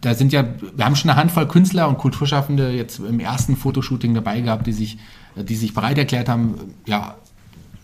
da 0.01 0.13
sind 0.13 0.33
ja, 0.33 0.45
wir 0.75 0.85
haben 0.85 0.95
schon 0.95 1.09
eine 1.09 1.19
Handvoll 1.19 1.47
Künstler 1.47 1.87
und 1.87 1.97
Kulturschaffende 1.97 2.71
jetzt 2.71 2.99
im 2.99 3.19
ersten 3.19 3.55
Fotoshooting 3.55 4.13
dabei 4.13 4.41
gehabt, 4.41 4.67
die 4.67 4.73
sich, 4.73 4.97
die 5.35 5.55
sich 5.55 5.73
bereit 5.73 5.97
erklärt 5.97 6.29
haben, 6.29 6.55
ja, 6.85 7.15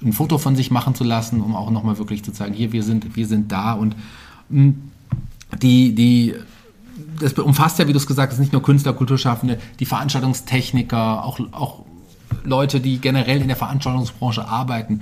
ein 0.03 0.13
Foto 0.13 0.37
von 0.37 0.55
sich 0.55 0.69
machen 0.69 0.93
zu 0.93 1.03
lassen, 1.03 1.41
um 1.41 1.55
auch 1.55 1.71
nochmal 1.71 1.97
wirklich 1.97 2.23
zu 2.23 2.31
zeigen, 2.31 2.53
hier, 2.53 2.71
wir 2.71 2.83
sind, 2.83 3.15
wir 3.15 3.25
sind 3.25 3.51
da. 3.51 3.73
Und 3.73 3.95
hm, 4.49 4.91
die, 5.61 5.95
die, 5.95 6.35
das 7.19 7.33
umfasst 7.33 7.79
ja, 7.79 7.87
wie 7.87 7.93
du 7.93 7.97
es 7.97 8.05
gesagt 8.05 8.31
hast, 8.31 8.39
nicht 8.39 8.53
nur 8.53 8.61
Künstler, 8.61 8.93
Kulturschaffende, 8.93 9.57
die 9.79 9.85
Veranstaltungstechniker, 9.85 11.23
auch, 11.23 11.39
auch 11.51 11.83
Leute, 12.43 12.79
die 12.79 12.99
generell 12.99 13.41
in 13.41 13.47
der 13.47 13.57
Veranstaltungsbranche 13.57 14.47
arbeiten 14.47 15.01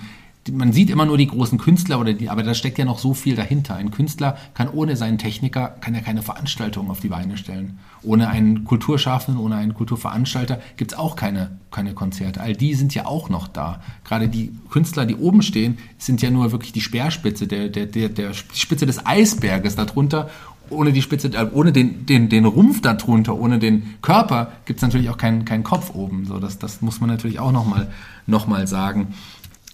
man 0.52 0.74
sieht 0.74 0.90
immer 0.90 1.06
nur 1.06 1.18
die 1.18 1.28
großen 1.28 1.58
Künstler, 1.58 2.00
oder 2.00 2.14
die, 2.14 2.30
aber 2.30 2.44
da 2.44 2.54
steckt 2.54 2.78
ja 2.78 2.86
noch 2.86 3.00
so 3.00 3.14
viel 3.14 3.36
dahinter. 3.36 3.76
Ein 3.76 3.92
Künstler 3.92 4.38
kann 4.54 4.70
ohne 4.70 4.96
seinen 4.96 5.18
Techniker 5.18 5.76
kann 5.82 5.96
ja 5.96 6.02
keine 6.02 6.22
Veranstaltung 6.22 6.92
auf 6.92 7.00
die 7.00 7.10
Beine 7.10 7.38
stellen. 7.38 7.80
Ohne 8.04 8.30
einen 8.30 8.64
Kulturschaffenden, 8.64 9.44
ohne 9.44 9.56
einen 9.56 9.74
Kulturveranstalter 9.74 10.60
gibt 10.78 10.92
es 10.92 10.98
auch 10.98 11.16
keine, 11.16 11.58
keine 11.72 11.94
Konzerte. 11.94 12.42
All 12.42 12.54
die 12.54 12.76
sind 12.76 12.94
ja 12.94 13.08
auch 13.08 13.30
noch 13.30 13.48
da. 13.48 13.82
Gerade 14.04 14.30
die 14.30 14.52
Künstler, 14.70 15.06
die 15.06 15.16
oben 15.16 15.42
stehen, 15.42 15.78
sind 15.98 16.22
ja 16.22 16.30
nur 16.30 16.52
wirklich 16.52 16.74
die 16.74 16.82
Speerspitze, 16.82 17.48
der, 17.48 17.70
der, 17.70 17.88
der, 17.88 18.10
der 18.10 18.34
Spitze 18.34 18.86
des 18.86 19.06
Eisberges 19.06 19.76
darunter. 19.76 20.30
Ohne 20.70 20.92
die 20.92 21.04
Spitze, 21.04 21.28
äh, 21.28 21.48
ohne 21.54 21.72
den, 21.72 22.06
den, 22.08 22.30
den 22.30 22.46
Rumpf 22.46 22.82
darunter, 22.82 23.36
ohne 23.36 23.60
den 23.60 23.96
Körper 24.02 24.52
gibt 24.66 24.78
es 24.78 24.84
natürlich 24.84 25.10
auch 25.10 25.18
keinen, 25.18 25.46
keinen 25.46 25.64
Kopf 25.64 25.94
oben. 25.94 26.26
So, 26.26 26.40
das, 26.40 26.58
das 26.58 26.82
muss 26.82 27.00
man 27.02 27.10
natürlich 27.10 27.40
auch 27.40 27.52
nochmal 27.52 27.92
noch 28.28 28.48
mal 28.48 28.68
sagen. 28.68 29.14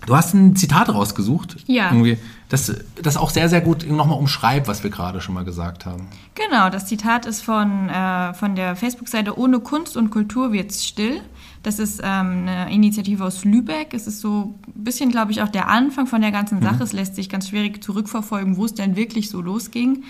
Du 0.05 0.15
hast 0.15 0.33
ein 0.33 0.55
Zitat 0.55 0.89
rausgesucht. 0.89 1.57
Ja. 1.67 1.91
Irgendwie, 1.91 2.17
das, 2.49 2.73
das 3.01 3.17
auch 3.17 3.29
sehr, 3.29 3.49
sehr 3.49 3.61
gut 3.61 3.89
nochmal 3.89 4.17
umschreibt, 4.17 4.67
was 4.67 4.83
wir 4.83 4.89
gerade 4.89 5.21
schon 5.21 5.35
mal 5.35 5.45
gesagt 5.45 5.85
haben. 5.85 6.07
Genau, 6.35 6.69
das 6.69 6.87
Zitat 6.87 7.25
ist 7.25 7.41
von, 7.41 7.89
äh, 7.89 8.33
von 8.33 8.55
der 8.55 8.75
Facebook-Seite 8.75 9.37
Ohne 9.37 9.59
Kunst 9.59 9.95
und 9.97 10.09
Kultur 10.09 10.51
wird's 10.51 10.85
still. 10.85 11.21
Das 11.63 11.77
ist 11.77 12.01
ähm, 12.03 12.47
eine 12.47 12.73
Initiative 12.73 13.23
aus 13.23 13.45
Lübeck. 13.45 13.93
Es 13.93 14.07
ist 14.07 14.21
so 14.21 14.55
ein 14.67 14.83
bisschen, 14.83 15.11
glaube 15.11 15.31
ich, 15.31 15.43
auch 15.43 15.49
der 15.49 15.67
Anfang 15.67 16.07
von 16.07 16.21
der 16.21 16.31
ganzen 16.31 16.61
Sache. 16.61 16.77
Mhm. 16.77 16.81
Es 16.81 16.93
lässt 16.93 17.15
sich 17.15 17.29
ganz 17.29 17.49
schwierig 17.49 17.83
zurückverfolgen, 17.83 18.57
wo 18.57 18.65
es 18.65 18.73
denn 18.73 18.95
wirklich 18.95 19.29
so 19.29 19.41
losging. 19.41 20.03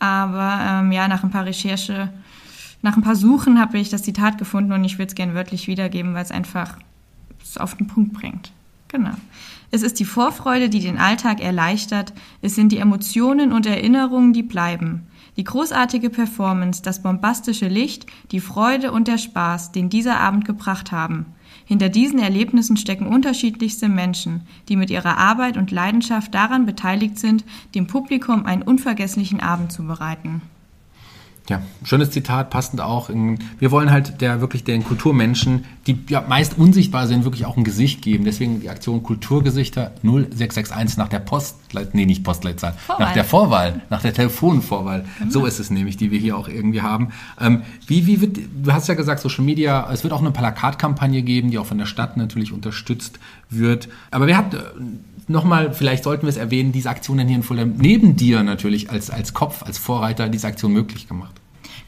Aber 0.00 0.58
ähm, 0.68 0.92
ja, 0.92 1.06
nach 1.06 1.22
ein 1.22 1.30
paar 1.30 1.46
Recherche, 1.46 2.12
nach 2.82 2.96
ein 2.96 3.02
paar 3.02 3.16
Suchen 3.16 3.60
habe 3.60 3.78
ich 3.78 3.88
das 3.88 4.02
Zitat 4.02 4.38
gefunden 4.38 4.72
und 4.72 4.84
ich 4.84 4.98
würde 4.98 5.08
es 5.08 5.14
gerne 5.14 5.34
wörtlich 5.34 5.68
wiedergeben, 5.68 6.14
weil 6.14 6.24
es 6.24 6.32
einfach 6.32 6.76
es 7.42 7.56
auf 7.56 7.76
den 7.76 7.86
Punkt 7.86 8.12
bringt. 8.12 8.50
Genau. 8.88 9.14
Es 9.70 9.82
ist 9.82 9.98
die 9.98 10.04
Vorfreude, 10.04 10.68
die 10.68 10.80
den 10.80 10.98
Alltag 10.98 11.40
erleichtert. 11.40 12.12
Es 12.40 12.54
sind 12.54 12.70
die 12.70 12.78
Emotionen 12.78 13.52
und 13.52 13.66
Erinnerungen, 13.66 14.32
die 14.32 14.44
bleiben. 14.44 15.06
Die 15.36 15.44
großartige 15.44 16.08
Performance, 16.08 16.82
das 16.82 17.02
bombastische 17.02 17.68
Licht, 17.68 18.06
die 18.30 18.40
Freude 18.40 18.92
und 18.92 19.08
der 19.08 19.18
Spaß, 19.18 19.72
den 19.72 19.90
dieser 19.90 20.18
Abend 20.18 20.44
gebracht 20.44 20.92
haben. 20.92 21.26
Hinter 21.66 21.88
diesen 21.88 22.20
Erlebnissen 22.20 22.76
stecken 22.76 23.06
unterschiedlichste 23.06 23.88
Menschen, 23.88 24.42
die 24.68 24.76
mit 24.76 24.88
ihrer 24.88 25.18
Arbeit 25.18 25.56
und 25.56 25.72
Leidenschaft 25.72 26.32
daran 26.32 26.64
beteiligt 26.64 27.18
sind, 27.18 27.44
dem 27.74 27.86
Publikum 27.86 28.46
einen 28.46 28.62
unvergesslichen 28.62 29.40
Abend 29.40 29.72
zu 29.72 29.84
bereiten. 29.86 30.42
Ja, 31.48 31.62
schönes 31.84 32.10
Zitat, 32.10 32.50
passend 32.50 32.80
auch. 32.80 33.08
In, 33.08 33.38
wir 33.60 33.70
wollen 33.70 33.90
halt 33.90 34.20
der 34.20 34.40
wirklich 34.40 34.64
den 34.64 34.82
Kulturmenschen, 34.82 35.64
die 35.86 35.96
ja 36.08 36.24
meist 36.28 36.58
unsichtbar 36.58 37.06
sind, 37.06 37.22
wirklich 37.24 37.46
auch 37.46 37.56
ein 37.56 37.62
Gesicht 37.62 38.02
geben. 38.02 38.24
Deswegen 38.24 38.60
die 38.60 38.68
Aktion 38.68 39.04
Kulturgesichter 39.04 39.92
0661 40.02 40.96
nach 40.96 41.08
der 41.08 41.20
Post, 41.20 41.56
nee, 41.92 42.04
nicht 42.04 42.24
Postleitzahl, 42.24 42.72
Vorwahl. 42.72 43.06
nach 43.06 43.12
der 43.12 43.24
Vorwahl, 43.24 43.80
nach 43.90 44.02
der 44.02 44.12
Telefonvorwahl. 44.12 45.04
Genau. 45.18 45.30
So 45.30 45.46
ist 45.46 45.60
es 45.60 45.70
nämlich, 45.70 45.96
die 45.96 46.10
wir 46.10 46.18
hier 46.18 46.36
auch 46.36 46.48
irgendwie 46.48 46.82
haben. 46.82 47.10
Ähm, 47.40 47.62
wie, 47.86 48.08
wie 48.08 48.20
wird, 48.20 48.38
du 48.64 48.72
hast 48.72 48.88
ja 48.88 48.94
gesagt, 48.94 49.20
Social 49.20 49.44
Media, 49.44 49.88
es 49.92 50.02
wird 50.02 50.12
auch 50.12 50.20
eine 50.20 50.32
Plakatkampagne 50.32 51.22
geben, 51.22 51.52
die 51.52 51.58
auch 51.58 51.66
von 51.66 51.78
der 51.78 51.86
Stadt 51.86 52.16
natürlich 52.16 52.52
unterstützt 52.52 53.20
wird. 53.50 53.88
Aber 54.10 54.26
wer 54.26 54.36
hat 54.36 54.54
äh, 54.54 54.58
nochmal, 55.28 55.72
vielleicht 55.72 56.04
sollten 56.04 56.22
wir 56.22 56.30
es 56.30 56.36
erwähnen, 56.36 56.72
diese 56.72 56.90
Aktion 56.90 57.18
hier 57.18 57.36
in 57.36 57.42
Fulham 57.42 57.74
neben 57.78 58.16
dir 58.16 58.42
natürlich 58.42 58.90
als, 58.90 59.10
als 59.10 59.34
Kopf, 59.34 59.62
als 59.62 59.78
Vorreiter 59.78 60.28
diese 60.28 60.46
Aktion 60.46 60.72
möglich 60.72 61.08
gemacht. 61.08 61.35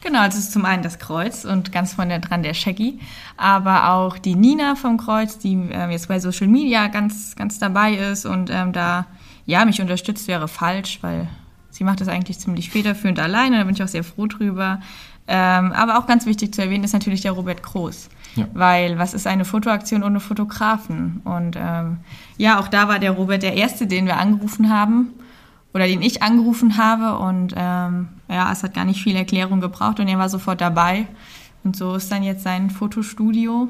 Genau, 0.01 0.19
also 0.21 0.37
es 0.37 0.45
ist 0.45 0.53
zum 0.53 0.65
einen 0.65 0.83
das 0.83 0.99
Kreuz 0.99 1.45
und 1.45 1.71
ganz 1.71 1.93
vorne 1.93 2.19
dran 2.19 2.43
der 2.43 2.53
Shaggy, 2.53 2.99
aber 3.37 3.91
auch 3.91 4.17
die 4.17 4.35
Nina 4.35 4.75
vom 4.75 4.97
Kreuz, 4.97 5.37
die 5.37 5.53
ähm, 5.53 5.91
jetzt 5.91 6.07
bei 6.07 6.19
Social 6.19 6.47
Media 6.47 6.87
ganz, 6.87 7.35
ganz 7.35 7.59
dabei 7.59 7.93
ist 7.93 8.25
und 8.25 8.49
ähm, 8.49 8.71
da, 8.73 9.05
ja, 9.45 9.65
mich 9.65 9.81
unterstützt 9.81 10.27
wäre 10.27 10.47
falsch, 10.47 10.99
weil 11.01 11.27
sie 11.69 11.83
macht 11.83 12.01
das 12.01 12.07
eigentlich 12.07 12.39
ziemlich 12.39 12.69
federführend 12.69 13.19
alleine, 13.19 13.57
da 13.57 13.63
bin 13.63 13.75
ich 13.75 13.83
auch 13.83 13.87
sehr 13.87 14.03
froh 14.03 14.27
drüber. 14.27 14.79
Ähm, 15.31 15.73
aber 15.73 15.99
auch 15.99 16.07
ganz 16.07 16.25
wichtig 16.25 16.55
zu 16.55 16.63
erwähnen 16.63 16.83
ist 16.83 16.93
natürlich 16.93 17.21
der 17.21 17.33
Robert 17.33 17.61
Groß. 17.61 18.09
Ja. 18.35 18.47
Weil 18.53 18.97
was 18.97 19.13
ist 19.13 19.27
eine 19.27 19.45
Fotoaktion 19.45 20.01
ohne 20.01 20.19
Fotografen? 20.19 21.21
Und 21.23 21.55
ähm, 21.55 21.97
ja, 22.37 22.59
auch 22.59 22.67
da 22.67 22.87
war 22.87 22.97
der 22.97 23.11
Robert 23.11 23.43
der 23.43 23.53
Erste, 23.53 23.85
den 23.85 24.07
wir 24.07 24.17
angerufen 24.17 24.71
haben 24.71 25.11
oder 25.71 25.85
den 25.85 26.01
ich 26.01 26.23
angerufen 26.23 26.77
habe. 26.77 27.19
Und 27.19 27.53
ähm, 27.55 28.09
ja, 28.29 28.51
es 28.51 28.63
hat 28.63 28.73
gar 28.73 28.85
nicht 28.85 29.01
viel 29.01 29.15
Erklärung 29.15 29.59
gebraucht 29.59 29.99
und 29.99 30.07
er 30.07 30.17
war 30.17 30.29
sofort 30.29 30.61
dabei. 30.61 31.07
Und 31.63 31.75
so 31.75 31.95
ist 31.95 32.11
dann 32.11 32.23
jetzt 32.23 32.43
sein 32.43 32.69
Fotostudio 32.69 33.69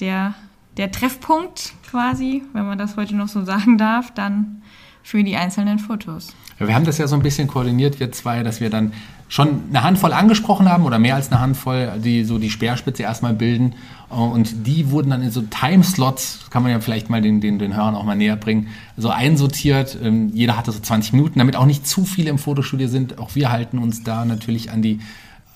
der, 0.00 0.34
der 0.76 0.90
Treffpunkt 0.90 1.72
quasi, 1.88 2.42
wenn 2.52 2.66
man 2.66 2.76
das 2.76 2.96
heute 2.96 3.14
noch 3.16 3.28
so 3.28 3.44
sagen 3.44 3.78
darf, 3.78 4.12
dann 4.12 4.62
für 5.02 5.22
die 5.22 5.36
einzelnen 5.36 5.78
Fotos. 5.78 6.34
Ja, 6.58 6.66
wir 6.66 6.74
haben 6.74 6.84
das 6.84 6.98
ja 6.98 7.06
so 7.06 7.14
ein 7.14 7.22
bisschen 7.22 7.48
koordiniert, 7.48 8.00
wir 8.00 8.12
zwei, 8.12 8.42
dass 8.42 8.60
wir 8.60 8.70
dann 8.70 8.92
schon 9.28 9.62
eine 9.70 9.82
Handvoll 9.82 10.12
angesprochen 10.12 10.68
haben 10.68 10.84
oder 10.84 10.98
mehr 10.98 11.16
als 11.16 11.32
eine 11.32 11.40
Handvoll, 11.40 11.92
die 11.98 12.24
so 12.24 12.38
die 12.38 12.50
Speerspitze 12.50 13.02
erstmal 13.02 13.34
bilden. 13.34 13.74
Und 14.08 14.66
die 14.66 14.90
wurden 14.90 15.10
dann 15.10 15.22
in 15.22 15.32
so 15.32 15.42
Timeslots, 15.42 16.46
kann 16.50 16.62
man 16.62 16.70
ja 16.70 16.78
vielleicht 16.78 17.10
mal 17.10 17.20
den, 17.20 17.40
den, 17.40 17.58
den 17.58 17.74
Hörern 17.74 17.96
auch 17.96 18.04
mal 18.04 18.14
näher 18.14 18.36
bringen, 18.36 18.68
so 18.96 19.10
einsortiert. 19.10 19.98
Ähm, 20.00 20.30
jeder 20.32 20.56
hatte 20.56 20.70
so 20.70 20.78
20 20.78 21.12
Minuten, 21.12 21.40
damit 21.40 21.56
auch 21.56 21.66
nicht 21.66 21.86
zu 21.88 22.04
viele 22.04 22.30
im 22.30 22.38
Fotostudio 22.38 22.86
sind. 22.86 23.18
Auch 23.18 23.34
wir 23.34 23.50
halten 23.50 23.78
uns 23.78 24.04
da 24.04 24.24
natürlich 24.24 24.70
an 24.70 24.80
die 24.80 25.00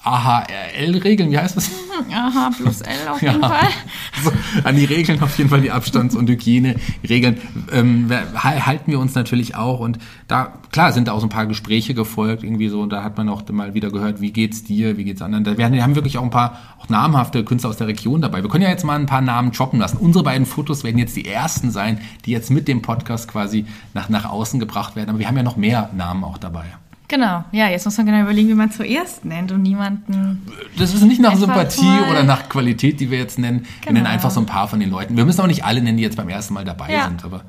AHL-Regeln, 0.02 1.30
wie 1.30 1.38
heißt 1.38 1.58
das? 1.58 1.70
Aha, 2.10 2.50
plus 2.56 2.80
L 2.80 3.08
auf 3.08 3.20
jeden 3.20 3.40
Fall. 3.40 3.68
So, 4.22 4.32
an 4.64 4.76
die 4.76 4.84
Regeln 4.84 5.22
auf 5.22 5.38
jeden 5.38 5.48
Fall, 5.48 5.62
die 5.62 5.70
Abstands- 5.70 6.14
und 6.14 6.28
Hygieneregeln 6.28 7.40
ähm, 7.72 8.10
halten 8.34 8.90
wir 8.90 8.98
uns 8.98 9.14
natürlich 9.14 9.54
auch. 9.54 9.80
Und 9.80 9.98
da, 10.28 10.58
klar, 10.72 10.92
sind 10.92 11.08
da 11.08 11.12
auch 11.12 11.20
so 11.20 11.26
ein 11.26 11.30
paar 11.30 11.46
Gespräche 11.46 11.94
gefolgt, 11.94 12.42
irgendwie 12.42 12.68
so, 12.68 12.82
und 12.82 12.90
da 12.90 13.02
hat 13.02 13.16
man 13.16 13.30
auch 13.30 13.48
mal 13.50 13.72
wieder 13.72 13.90
gehört, 13.90 14.20
wie 14.20 14.30
geht's 14.30 14.62
dir, 14.62 14.98
wie 14.98 15.04
geht's 15.04 15.22
anderen. 15.22 15.56
Wir 15.56 15.82
haben 15.82 15.94
wirklich 15.94 16.18
auch 16.18 16.22
ein 16.22 16.30
paar 16.30 16.58
auch 16.78 16.90
namhafte 16.90 17.44
Künstler 17.44 17.70
aus 17.70 17.78
der 17.78 17.86
Region 17.86 18.20
dabei. 18.20 18.42
Wir 18.42 18.50
können 18.50 18.64
ja 18.64 18.70
jetzt 18.70 18.84
mal 18.84 18.98
ein 18.98 19.06
paar 19.06 19.22
Namen 19.22 19.52
droppen 19.52 19.78
lassen. 19.78 19.96
Unsere 19.96 20.22
beiden 20.22 20.44
Fotos 20.44 20.84
werden 20.84 20.98
jetzt 20.98 21.16
die 21.16 21.26
ersten 21.26 21.70
sein, 21.70 21.98
die 22.26 22.32
jetzt 22.32 22.50
mit 22.50 22.68
dem 22.68 22.82
Podcast 22.82 23.28
quasi 23.28 23.64
nach, 23.94 24.10
nach 24.10 24.28
außen 24.28 24.60
gebracht 24.60 24.96
werden. 24.96 25.08
Aber 25.08 25.18
wir 25.18 25.28
haben 25.28 25.36
ja 25.36 25.42
noch 25.42 25.56
mehr 25.56 25.88
Namen 25.94 26.24
auch 26.24 26.36
dabei. 26.36 26.66
Genau, 27.10 27.42
ja, 27.50 27.68
jetzt 27.68 27.86
muss 27.86 27.96
man 27.96 28.06
genau 28.06 28.20
überlegen, 28.20 28.50
wie 28.50 28.54
man 28.54 28.70
zuerst 28.70 29.24
nennt 29.24 29.50
und 29.50 29.62
niemanden. 29.62 30.46
Das 30.78 30.94
ist 30.94 31.02
nicht 31.02 31.20
nach 31.20 31.34
Sympathie 31.34 32.02
oder 32.08 32.22
nach 32.22 32.48
Qualität, 32.48 33.00
die 33.00 33.10
wir 33.10 33.18
jetzt 33.18 33.36
nennen. 33.36 33.62
Genau. 33.62 33.70
Wir 33.82 33.92
nennen 33.94 34.04
genau. 34.04 34.14
einfach 34.14 34.30
so 34.30 34.38
ein 34.38 34.46
paar 34.46 34.68
von 34.68 34.78
den 34.78 34.90
Leuten. 34.90 35.16
Wir 35.16 35.24
müssen 35.24 35.40
auch 35.40 35.48
nicht 35.48 35.64
alle 35.64 35.82
nennen, 35.82 35.96
die 35.96 36.04
jetzt 36.04 36.16
beim 36.16 36.28
ersten 36.28 36.54
Mal 36.54 36.64
dabei 36.64 36.92
ja. 36.92 37.06
sind, 37.06 37.24
aber. 37.24 37.42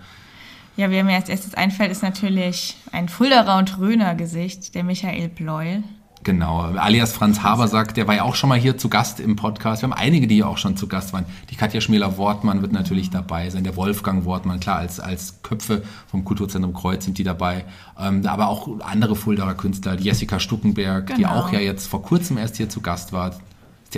Ja, 0.78 0.90
wer 0.90 1.04
mir 1.04 1.14
als 1.14 1.30
erstes 1.30 1.54
einfällt, 1.54 1.92
ist 1.92 2.02
natürlich 2.02 2.76
ein 2.92 3.08
Fulderer 3.08 3.60
und 3.60 3.78
Röner 3.78 4.16
Gesicht, 4.16 4.74
der 4.74 4.84
Michael 4.84 5.30
Bleul. 5.30 5.84
Genau, 6.24 6.60
alias 6.62 7.14
Franz 7.14 7.42
Habersack, 7.42 7.96
der 7.96 8.08
war 8.08 8.16
ja 8.16 8.24
auch 8.24 8.36
schon 8.36 8.50
mal 8.50 8.60
hier 8.60 8.78
zu 8.78 8.90
Gast 8.90 9.20
im 9.20 9.36
Podcast. 9.36 9.82
Wir 9.82 9.90
haben 9.90 9.98
einige, 9.98 10.28
die 10.28 10.38
ja 10.38 10.46
auch 10.46 10.60
schon 10.60 10.78
zu 10.78 10.88
Gast 10.88 11.14
waren. 11.14 11.26
Die 11.50 11.56
Katja 11.56 11.82
Schmäler-Wortmann 11.82 12.62
wird 12.62 12.74
natürlich 12.74 13.10
dabei 13.10 13.50
sein, 13.50 13.64
der 13.64 13.76
Wolfgang 13.76 14.24
Wortmann, 14.26 14.60
klar, 14.60 14.78
als, 14.78 15.00
als 15.00 15.42
Köpfe 15.42 15.82
vom 16.08 16.24
Kulturzentrum 16.24 16.76
Kreuz 16.76 17.06
sind 17.06 17.18
die 17.18 17.24
dabei. 17.24 17.66
Ähm, 18.00 18.24
aber 18.28 18.50
auch 18.50 18.70
andere 18.82 19.16
Fuldaer 19.16 19.56
Künstler, 19.56 19.96
die 19.96 20.04
Jessica 20.04 20.40
Stuckenberg, 20.40 21.08
genau. 21.08 21.18
die 21.18 21.26
auch 21.26 21.52
ja 21.52 21.60
jetzt 21.60 21.88
vor 21.88 22.04
kurzem 22.04 22.38
erst 22.38 22.58
hier 22.58 22.70
zu 22.70 22.82
Gast 22.82 23.14
war. 23.14 23.36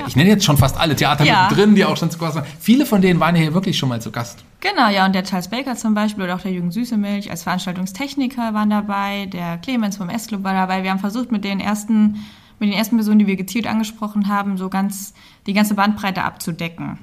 Ich 0.07 0.15
nenne 0.15 0.29
jetzt 0.29 0.45
schon 0.45 0.57
fast 0.57 0.77
alle 0.77 0.95
Theater 0.95 1.25
ja. 1.25 1.49
drin, 1.49 1.75
die 1.75 1.83
auch 1.83 1.97
schon 1.97 2.09
zu 2.09 2.17
Gast 2.17 2.36
waren. 2.36 2.45
Viele 2.59 2.86
von 2.86 3.01
denen 3.01 3.19
waren 3.19 3.36
ja 3.36 3.41
hier 3.41 3.53
wirklich 3.53 3.77
schon 3.77 3.89
mal 3.89 4.01
zu 4.01 4.12
Gast. 4.12 4.43
Genau, 4.63 4.88
ja, 4.88 5.06
und 5.06 5.13
der 5.13 5.26
Charles 5.26 5.49
Baker 5.49 5.76
zum 5.76 5.93
Beispiel 5.93 6.23
oder 6.23 6.36
auch 6.36 6.41
der 6.41 6.54
Jürgen 6.54 6.71
Süßemilch 6.71 7.30
als 7.30 7.43
Veranstaltungstechniker 7.43 8.54
waren 8.54 8.69
dabei, 8.69 9.26
der 9.26 9.58
Clemens 9.58 9.97
vom 9.97 10.08
S-Club 10.08 10.45
war 10.45 10.54
dabei. 10.54 10.84
Wir 10.84 10.91
haben 10.91 10.99
versucht, 10.99 11.34
mit 11.34 11.43
den 11.43 11.60
ersten, 11.60 12.23
mit 12.60 12.69
den 12.69 12.78
ersten 12.78 12.95
Personen, 12.95 13.19
die 13.19 13.28
wir 13.28 13.36
gezielt 13.36 13.67
angesprochen 13.67 14.30
haben, 14.30 14.58
so 14.58 14.69
ganz 14.69 15.13
die 15.47 15.54
ganze 15.54 15.76
Bandbreite 15.76 16.23
abzudecken. 16.23 16.97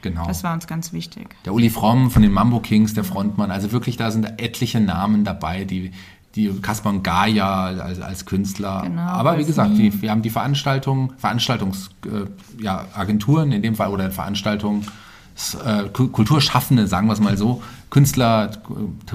Genau. 0.00 0.26
Das 0.26 0.42
war 0.42 0.54
uns 0.54 0.66
ganz 0.66 0.94
wichtig. 0.94 1.36
Der 1.44 1.52
Uli 1.52 1.68
Fromm 1.68 2.10
von 2.10 2.22
den 2.22 2.32
Mambo 2.32 2.60
Kings, 2.60 2.94
der 2.94 3.04
Frontmann. 3.04 3.50
Also 3.50 3.72
wirklich, 3.72 3.98
da 3.98 4.10
sind 4.10 4.40
etliche 4.40 4.80
Namen 4.80 5.24
dabei, 5.24 5.64
die, 5.64 5.90
die 6.34 6.48
Kaspar 6.62 6.94
und 6.94 7.04
Gaia 7.04 7.66
als, 7.66 8.00
als 8.00 8.24
Künstler. 8.24 8.84
Genau, 8.86 9.02
Aber 9.02 9.38
wie 9.38 9.44
gesagt, 9.44 9.76
die, 9.76 10.00
wir 10.00 10.10
haben 10.10 10.22
die 10.22 10.30
Veranstaltungen, 10.30 11.12
Veranstaltungsagenturen 11.18 13.48
äh, 13.48 13.50
ja, 13.52 13.56
in 13.56 13.62
dem 13.62 13.74
Fall 13.74 13.90
oder 13.90 14.10
Veranstaltungen, 14.10 14.86
äh, 15.54 15.88
Kulturschaffende, 15.92 16.86
sagen 16.86 17.06
wir 17.06 17.12
es 17.12 17.20
mal 17.20 17.36
so, 17.36 17.62
Künstler, 17.90 18.50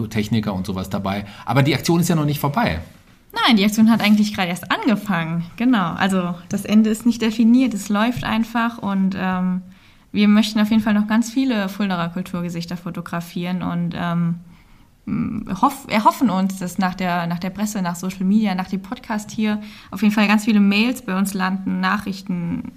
Techniker 0.09 0.53
und 0.53 0.65
sowas 0.65 0.89
dabei. 0.89 1.25
Aber 1.45 1.63
die 1.63 1.75
Aktion 1.75 1.99
ist 1.99 2.09
ja 2.09 2.15
noch 2.15 2.25
nicht 2.25 2.39
vorbei. 2.39 2.79
Nein, 3.33 3.57
die 3.57 3.65
Aktion 3.65 3.89
hat 3.89 4.01
eigentlich 4.01 4.33
gerade 4.33 4.49
erst 4.49 4.71
angefangen. 4.71 5.45
Genau. 5.57 5.93
Also 5.93 6.35
das 6.49 6.65
Ende 6.65 6.89
ist 6.89 7.05
nicht 7.05 7.21
definiert, 7.21 7.73
es 7.73 7.89
läuft 7.89 8.23
einfach 8.23 8.77
und 8.77 9.15
ähm, 9.17 9.61
wir 10.11 10.27
möchten 10.27 10.59
auf 10.59 10.69
jeden 10.69 10.81
Fall 10.81 10.93
noch 10.93 11.07
ganz 11.07 11.31
viele 11.31 11.69
Fulderer 11.69 12.09
Kulturgesichter 12.09 12.77
fotografieren 12.77 13.61
und 13.61 13.93
ähm, 13.95 14.35
hoff, 15.61 15.85
erhoffen 15.89 16.29
uns, 16.29 16.59
dass 16.59 16.77
nach 16.77 16.95
der, 16.95 17.27
nach 17.27 17.39
der 17.39 17.49
Presse, 17.49 17.81
nach 17.81 17.95
Social 17.95 18.25
Media, 18.25 18.55
nach 18.55 18.69
dem 18.69 18.81
Podcast 18.81 19.31
hier 19.31 19.61
auf 19.91 20.01
jeden 20.01 20.13
Fall 20.13 20.27
ganz 20.27 20.45
viele 20.45 20.59
Mails 20.59 21.01
bei 21.03 21.17
uns 21.17 21.33
landen, 21.33 21.79
Nachrichten, 21.79 22.71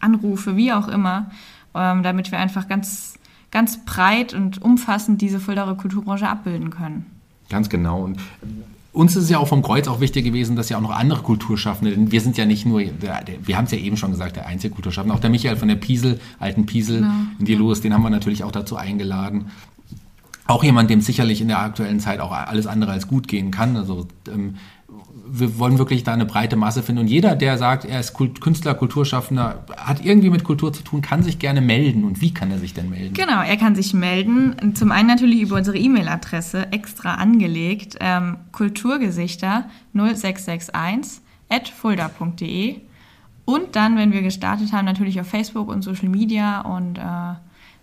Anrufe, 0.00 0.56
wie 0.56 0.72
auch 0.72 0.88
immer, 0.88 1.30
ähm, 1.74 2.02
damit 2.02 2.30
wir 2.30 2.38
einfach 2.38 2.68
ganz, 2.68 3.14
ganz 3.50 3.84
breit 3.84 4.34
und 4.34 4.62
umfassend 4.62 5.20
diese 5.20 5.40
Fuldaer 5.40 5.76
Kulturbranche 5.76 6.28
abbilden 6.28 6.70
können. 6.70 7.06
Ganz 7.48 7.68
genau. 7.68 8.02
Und 8.02 8.18
uns 8.92 9.16
ist 9.16 9.24
es 9.24 9.30
ja 9.30 9.38
auch 9.38 9.48
vom 9.48 9.62
Kreuz 9.62 9.88
auch 9.88 10.00
wichtig 10.00 10.24
gewesen, 10.24 10.56
dass 10.56 10.68
ja 10.68 10.76
auch 10.76 10.82
noch 10.82 10.90
andere 10.90 11.22
Kulturschaffende, 11.22 11.92
denn 11.92 12.10
wir 12.10 12.20
sind 12.20 12.36
ja 12.36 12.44
nicht 12.44 12.66
nur, 12.66 12.80
wir 12.80 13.56
haben 13.56 13.64
es 13.64 13.70
ja 13.70 13.78
eben 13.78 13.96
schon 13.96 14.10
gesagt, 14.10 14.36
der 14.36 14.46
einzige 14.46 14.74
Kulturschaffende, 14.74 15.14
auch 15.14 15.20
der 15.20 15.30
Michael 15.30 15.56
von 15.56 15.68
der 15.68 15.76
Piesel, 15.76 16.20
alten 16.38 16.66
Piesel 16.66 17.00
genau. 17.00 17.12
in 17.38 17.44
die 17.44 17.54
Los, 17.54 17.80
den 17.80 17.94
haben 17.94 18.02
wir 18.02 18.10
natürlich 18.10 18.44
auch 18.44 18.52
dazu 18.52 18.76
eingeladen 18.76 19.46
auch 20.50 20.64
jemand, 20.64 20.90
dem 20.90 21.00
sicherlich 21.00 21.40
in 21.40 21.48
der 21.48 21.60
aktuellen 21.60 22.00
Zeit 22.00 22.20
auch 22.20 22.32
alles 22.32 22.66
andere 22.66 22.92
als 22.92 23.06
gut 23.06 23.28
gehen 23.28 23.50
kann. 23.50 23.76
Also 23.76 24.08
ähm, 24.28 24.56
wir 25.32 25.58
wollen 25.58 25.78
wirklich 25.78 26.02
da 26.04 26.12
eine 26.12 26.26
breite 26.26 26.56
Masse 26.56 26.82
finden. 26.82 27.02
Und 27.02 27.06
jeder, 27.08 27.36
der 27.36 27.56
sagt, 27.58 27.84
er 27.84 28.00
ist 28.00 28.14
Künstler, 28.14 28.74
Kulturschaffender, 28.74 29.64
hat 29.76 30.04
irgendwie 30.04 30.30
mit 30.30 30.44
Kultur 30.44 30.72
zu 30.72 30.82
tun, 30.82 31.02
kann 31.02 31.22
sich 31.22 31.38
gerne 31.38 31.60
melden. 31.60 32.04
Und 32.04 32.20
wie 32.20 32.34
kann 32.34 32.50
er 32.50 32.58
sich 32.58 32.74
denn 32.74 32.90
melden? 32.90 33.14
Genau, 33.14 33.40
er 33.40 33.56
kann 33.56 33.74
sich 33.74 33.94
melden. 33.94 34.74
Zum 34.74 34.90
einen 34.90 35.08
natürlich 35.08 35.40
über 35.42 35.56
unsere 35.56 35.78
E-Mail-Adresse, 35.78 36.72
extra 36.72 37.14
angelegt, 37.14 37.96
ähm, 38.00 38.36
kulturgesichter 38.52 39.66
0661 39.94 41.22
at 41.48 41.68
fulda.de. 41.68 42.76
Und 43.44 43.76
dann, 43.76 43.96
wenn 43.96 44.12
wir 44.12 44.22
gestartet 44.22 44.72
haben, 44.72 44.84
natürlich 44.84 45.20
auf 45.20 45.26
Facebook 45.26 45.68
und 45.68 45.82
Social 45.82 46.08
Media 46.08 46.60
und 46.60 46.98
äh, 46.98 47.02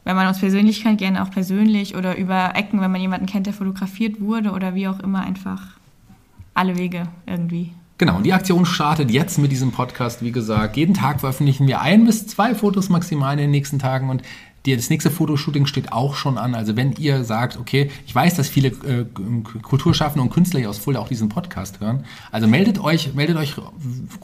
wenn 0.04 0.16
man 0.16 0.28
uns 0.28 0.40
persönlich 0.40 0.84
kennt, 0.84 1.00
gerne 1.00 1.22
auch 1.22 1.32
persönlich 1.32 1.98
oder 1.98 2.18
über 2.18 2.56
Ecken, 2.56 2.80
wenn 2.80 2.92
man 2.92 3.02
jemanden 3.02 3.26
kennt, 3.26 3.46
der 3.46 3.54
fotografiert 3.54 4.22
wurde 4.22 4.52
oder 4.52 4.74
wie 4.74 4.88
auch 4.88 5.02
immer, 5.02 5.20
einfach 5.20 5.78
alle 6.58 6.78
Wege 6.78 7.08
irgendwie. 7.26 7.72
Genau, 8.00 8.18
und 8.18 8.24
die 8.24 8.34
Aktion 8.34 8.66
startet 8.66 9.10
jetzt 9.10 9.40
mit 9.40 9.52
diesem 9.52 9.72
Podcast. 9.72 10.24
Wie 10.24 10.32
gesagt, 10.32 10.78
jeden 10.78 10.94
Tag 10.94 11.22
veröffentlichen 11.22 11.66
wir 11.68 11.82
ein 11.82 12.06
bis 12.06 12.28
zwei 12.28 12.54
Fotos 12.54 12.90
maximal 12.90 13.34
in 13.34 13.40
den 13.40 13.50
nächsten 13.52 13.80
Tagen 13.80 14.10
und 14.10 14.22
das 14.66 14.90
nächste 14.90 15.10
Fotoshooting 15.10 15.66
steht 15.66 15.94
auch 15.94 16.16
schon 16.16 16.38
an. 16.38 16.54
Also 16.54 16.76
wenn 16.76 16.92
ihr 16.94 17.24
sagt, 17.24 17.58
okay, 17.58 17.90
ich 18.06 18.14
weiß, 18.14 18.36
dass 18.36 18.50
viele 18.50 18.68
äh, 18.68 19.06
Kulturschaffende 19.62 20.22
und 20.22 20.30
Künstler 20.30 20.60
hier 20.60 20.70
aus 20.70 20.78
Fulda 20.78 21.00
auch 21.00 21.08
diesen 21.08 21.30
Podcast 21.30 21.80
hören. 21.80 22.04
Also 22.34 22.48
meldet 22.48 22.78
euch, 22.78 23.14
meldet 23.14 23.38
euch 23.38 23.56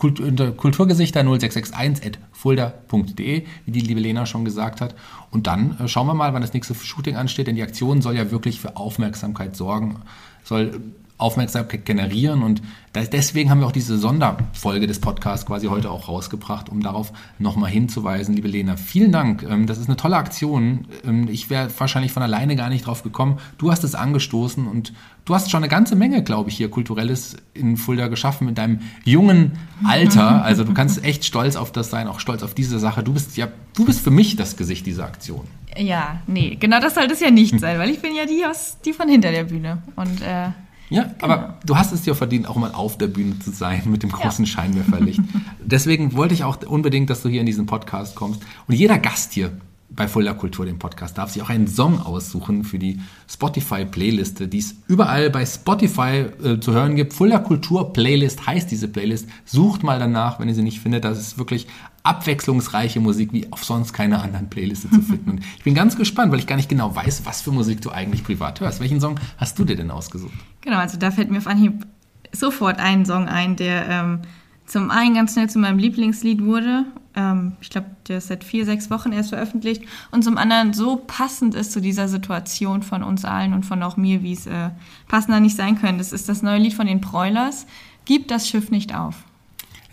unter 0.01 0.51
Kulturgesichter 0.51 1.21
0661.fulda.de, 1.21 3.45
wie 3.65 3.71
die 3.71 3.79
liebe 3.79 4.01
Lena 4.01 4.25
schon 4.25 4.43
gesagt 4.43 4.81
hat. 4.81 4.95
Und 5.31 5.47
dann 5.47 5.79
äh, 5.79 5.87
schauen 5.87 6.07
wir 6.07 6.13
mal, 6.13 6.33
wann 6.33 6.41
das 6.41 6.53
nächste 6.53 6.75
Shooting 6.75 7.15
ansteht, 7.15 7.47
denn 7.47 7.55
die 7.55 7.63
Aktion 7.63 8.01
soll 8.01 8.17
ja 8.17 8.29
wirklich 8.29 8.59
für 8.59 8.75
Aufmerksamkeit 8.75 9.55
sorgen, 9.55 10.01
soll 10.43 10.81
Aufmerksamkeit 11.23 11.85
generieren. 11.85 12.43
Und 12.43 12.61
deswegen 12.93 13.49
haben 13.49 13.61
wir 13.61 13.67
auch 13.67 13.71
diese 13.71 13.97
Sonderfolge 13.97 14.85
des 14.85 14.99
Podcasts 14.99 15.45
quasi 15.45 15.67
heute 15.67 15.89
auch 15.89 16.07
rausgebracht, 16.07 16.69
um 16.69 16.83
darauf 16.83 17.13
nochmal 17.39 17.71
hinzuweisen. 17.71 18.35
Liebe 18.35 18.49
Lena, 18.49 18.75
vielen 18.75 19.11
Dank. 19.11 19.43
Ähm, 19.43 19.65
das 19.65 19.77
ist 19.77 19.87
eine 19.87 19.95
tolle 19.95 20.17
Aktion. 20.17 20.85
Ähm, 21.05 21.27
ich 21.29 21.49
wäre 21.49 21.69
wahrscheinlich 21.77 22.11
von 22.11 22.21
alleine 22.21 22.55
gar 22.55 22.69
nicht 22.69 22.85
drauf 22.85 23.01
gekommen. 23.03 23.39
Du 23.57 23.71
hast 23.71 23.83
es 23.83 23.95
angestoßen 23.95 24.67
und 24.67 24.93
du 25.25 25.33
hast 25.33 25.49
schon 25.49 25.63
eine 25.63 25.69
ganze 25.69 25.95
Menge, 25.95 26.23
glaube 26.23 26.49
ich, 26.49 26.57
hier 26.57 26.69
Kulturelles 26.69 27.37
in 27.53 27.77
Fulda 27.77 28.09
geschaffen 28.09 28.45
mit 28.45 28.57
deinem 28.57 28.81
jungen 29.05 29.53
Alter. 29.83 30.43
Also 30.43 30.63
du 30.63 30.73
kannst 30.73 31.03
echt 31.03 31.25
stolz 31.25 31.55
auf 31.55 31.71
das 31.71 31.89
sein, 31.89 32.07
auch 32.07 32.19
stolz 32.19 32.43
auf 32.43 32.53
diese 32.53 32.79
Sache. 32.79 33.01
Du 33.01 33.13
bist 33.13 33.37
ja, 33.37 33.47
du 33.75 33.85
bist 33.85 34.01
für 34.01 34.11
mich 34.11 34.35
das 34.35 34.57
Gesicht 34.57 34.85
dieser 34.85 35.05
Aktion. 35.05 35.47
Ja, 35.77 36.21
nee, 36.27 36.55
genau 36.59 36.79
das 36.79 36.95
sollte 36.95 37.13
es 37.13 37.19
ja 37.19 37.31
nicht 37.31 37.59
sein, 37.61 37.79
weil 37.79 37.89
ich 37.89 38.01
bin 38.01 38.15
ja 38.15 38.25
die 38.25 38.45
aus, 38.45 38.77
die 38.85 38.93
von 38.93 39.07
hinter 39.07 39.31
der 39.31 39.45
Bühne. 39.45 39.81
Und 39.95 40.21
äh, 40.21 40.49
ja, 40.93 41.03
genau. 41.03 41.33
aber 41.33 41.57
du 41.65 41.75
hast 41.77 41.91
es 41.91 42.03
dir 42.03 42.15
verdient, 42.15 42.47
auch 42.47 42.55
mal 42.55 42.71
auf 42.71 42.97
der 42.97 43.07
Bühne 43.07 43.39
zu 43.39 43.51
sein 43.51 43.83
mit 43.87 44.03
dem 44.03 44.11
großen 44.11 44.45
ja. 44.45 44.51
Scheinwerferlicht. 44.51 45.21
Deswegen 45.59 46.13
wollte 46.13 46.33
ich 46.33 46.43
auch 46.43 46.61
unbedingt, 46.65 47.09
dass 47.09 47.21
du 47.21 47.29
hier 47.29 47.39
in 47.39 47.45
diesen 47.45 47.65
Podcast 47.65 48.15
kommst. 48.15 48.41
Und 48.67 48.75
jeder 48.75 48.99
Gast 48.99 49.33
hier 49.33 49.51
bei 49.89 50.07
Fulda 50.07 50.33
Kultur, 50.33 50.65
dem 50.65 50.79
Podcast, 50.79 51.17
darf 51.17 51.31
sich 51.31 51.41
auch 51.41 51.49
einen 51.49 51.67
Song 51.67 51.99
aussuchen 51.99 52.63
für 52.63 52.79
die 52.79 52.99
Spotify-Playliste, 53.29 54.47
die 54.47 54.59
es 54.59 54.75
überall 54.87 55.29
bei 55.29 55.45
Spotify 55.45 56.25
äh, 56.43 56.59
zu 56.59 56.73
hören 56.73 56.95
gibt. 56.95 57.13
Fulda 57.13 57.39
Kultur 57.39 57.93
Playlist 57.93 58.45
heißt 58.45 58.71
diese 58.71 58.87
Playlist. 58.87 59.27
Sucht 59.45 59.83
mal 59.83 59.99
danach, 59.99 60.39
wenn 60.39 60.47
ihr 60.47 60.55
sie 60.55 60.63
nicht 60.63 60.79
findet. 60.79 61.03
Das 61.05 61.19
ist 61.19 61.37
wirklich 61.37 61.67
abwechslungsreiche 62.03 62.99
Musik 62.99 63.31
wie 63.31 63.51
auf 63.51 63.63
sonst 63.63 63.93
keiner 63.93 64.21
anderen 64.21 64.49
Playliste 64.49 64.89
zu 64.89 65.01
finden. 65.01 65.31
Und 65.31 65.39
ich 65.57 65.63
bin 65.63 65.73
ganz 65.73 65.95
gespannt, 65.95 66.31
weil 66.31 66.39
ich 66.39 66.47
gar 66.47 66.57
nicht 66.57 66.69
genau 66.69 66.93
weiß, 66.95 67.25
was 67.25 67.41
für 67.41 67.51
Musik 67.51 67.81
du 67.81 67.91
eigentlich 67.91 68.23
privat 68.23 68.59
hörst. 68.59 68.81
Welchen 68.81 68.99
Song 68.99 69.19
hast 69.37 69.57
du 69.57 69.63
dir 69.63 69.77
denn 69.77 69.89
ausgesucht? 69.89 70.33
Genau, 70.61 70.77
also 70.77 70.97
da 70.97 71.11
fällt 71.11 71.31
mir 71.31 71.37
auf 71.37 71.47
Anhieb 71.47 71.85
sofort 72.33 72.79
ein 72.79 73.05
Song 73.05 73.27
ein, 73.27 73.55
der 73.55 73.87
ähm, 73.87 74.19
zum 74.65 74.91
einen 74.91 75.15
ganz 75.15 75.33
schnell 75.33 75.49
zu 75.49 75.59
meinem 75.59 75.77
Lieblingslied 75.77 76.43
wurde. 76.43 76.85
Ähm, 77.15 77.53
ich 77.61 77.69
glaube, 77.69 77.87
der 78.07 78.17
ist 78.17 78.27
seit 78.27 78.43
vier, 78.43 78.65
sechs 78.65 78.89
Wochen 78.89 79.11
erst 79.11 79.29
veröffentlicht. 79.29 79.83
Und 80.11 80.23
zum 80.23 80.37
anderen 80.37 80.73
so 80.73 80.97
passend 80.97 81.55
ist 81.55 81.71
zu 81.71 81.79
dieser 81.79 82.07
Situation 82.07 82.83
von 82.83 83.03
uns 83.03 83.23
allen 83.23 83.53
und 83.53 83.65
von 83.65 83.81
auch 83.81 83.97
mir, 83.97 84.23
wie 84.23 84.33
es 84.33 84.45
äh, 84.45 84.71
passender 85.07 85.39
nicht 85.39 85.55
sein 85.55 85.79
könnte. 85.79 85.99
Das 85.99 86.11
ist 86.11 86.27
das 86.27 86.41
neue 86.41 86.59
Lied 86.59 86.73
von 86.73 86.87
den 86.87 87.01
Broilers. 87.01 87.65
Gib 88.05 88.27
das 88.27 88.49
Schiff 88.49 88.71
nicht 88.71 88.93
auf. 88.95 89.23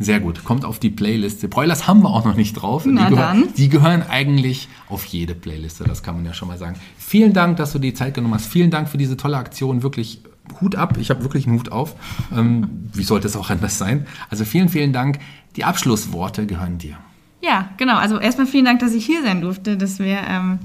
Sehr 0.03 0.19
gut. 0.19 0.45
Kommt 0.45 0.65
auf 0.65 0.79
die 0.79 0.89
Playliste. 0.89 1.47
Broilers 1.47 1.87
haben 1.87 2.03
wir 2.03 2.09
auch 2.09 2.25
noch 2.25 2.35
nicht 2.35 2.55
drauf. 2.55 2.87
Na 2.87 3.05
die, 3.05 3.15
gehören, 3.15 3.49
die 3.55 3.69
gehören 3.69 4.03
eigentlich 4.03 4.69
auf 4.89 5.05
jede 5.05 5.35
Playliste, 5.35 5.85
das 5.85 6.03
kann 6.03 6.17
man 6.17 6.25
ja 6.25 6.33
schon 6.33 6.49
mal 6.49 6.57
sagen. 6.57 6.77
Vielen 6.97 7.35
Dank, 7.35 7.59
dass 7.59 7.73
du 7.73 7.79
die 7.79 7.93
Zeit 7.93 8.15
genommen 8.15 8.35
hast. 8.35 8.47
Vielen 8.47 8.71
Dank 8.71 8.89
für 8.89 8.97
diese 8.97 9.19
tolle 9.19 9.37
Aktion. 9.37 9.83
Wirklich 9.83 10.23
Hut 10.61 10.75
ab, 10.75 10.97
ich 10.99 11.11
habe 11.11 11.23
wirklich 11.23 11.47
einen 11.47 11.59
Hut 11.59 11.71
auf. 11.71 11.95
Ähm, 12.35 12.89
wie 12.95 13.05
sollte 13.05 13.29
es 13.29 13.37
auch 13.37 13.51
anders 13.51 13.77
sein? 13.77 14.07
Also 14.31 14.47
vielen, 14.47 14.71
vielen 14.71 14.95
Dank. 14.95 15.19
Die 15.57 15.65
Abschlussworte 15.65 16.47
gehören 16.47 16.79
dir. 16.79 16.97
Ja, 17.43 17.69
genau. 17.77 17.97
Also 17.99 18.19
erstmal 18.19 18.47
vielen 18.47 18.65
Dank, 18.65 18.81
dass 18.81 18.95
ich 18.95 19.05
hier 19.05 19.23
sein 19.23 19.43
durfte. 19.43 19.77
Das 19.77 19.99
wäre 19.99 20.25
ähm, 20.29 20.59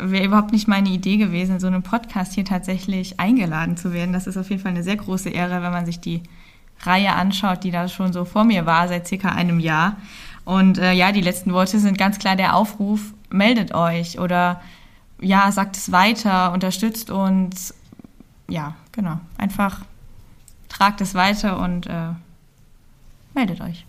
wär 0.00 0.24
überhaupt 0.24 0.50
nicht 0.50 0.66
meine 0.66 0.88
Idee 0.88 1.18
gewesen, 1.18 1.60
so 1.60 1.68
einem 1.68 1.84
Podcast 1.84 2.34
hier 2.34 2.44
tatsächlich 2.44 3.20
eingeladen 3.20 3.76
zu 3.76 3.92
werden. 3.92 4.12
Das 4.12 4.26
ist 4.26 4.36
auf 4.36 4.50
jeden 4.50 4.60
Fall 4.60 4.72
eine 4.72 4.82
sehr 4.82 4.96
große 4.96 5.30
Ehre, 5.30 5.62
wenn 5.62 5.72
man 5.72 5.86
sich 5.86 6.00
die 6.00 6.22
Reihe 6.80 7.12
anschaut, 7.14 7.64
die 7.64 7.70
da 7.70 7.88
schon 7.88 8.12
so 8.12 8.24
vor 8.24 8.44
mir 8.44 8.66
war, 8.66 8.88
seit 8.88 9.06
circa 9.06 9.30
einem 9.30 9.60
Jahr. 9.60 9.96
Und 10.44 10.78
äh, 10.78 10.92
ja, 10.92 11.12
die 11.12 11.20
letzten 11.20 11.52
Worte 11.52 11.80
sind 11.80 11.98
ganz 11.98 12.18
klar 12.18 12.36
der 12.36 12.54
Aufruf, 12.54 13.00
meldet 13.30 13.74
euch 13.74 14.18
oder 14.18 14.60
ja, 15.20 15.50
sagt 15.50 15.76
es 15.76 15.92
weiter, 15.92 16.52
unterstützt 16.52 17.10
uns. 17.10 17.74
Ja, 18.48 18.74
genau. 18.92 19.18
Einfach 19.38 19.80
tragt 20.68 21.00
es 21.00 21.14
weiter 21.14 21.58
und 21.58 21.86
äh, 21.86 22.10
meldet 23.34 23.60
euch. 23.60 23.86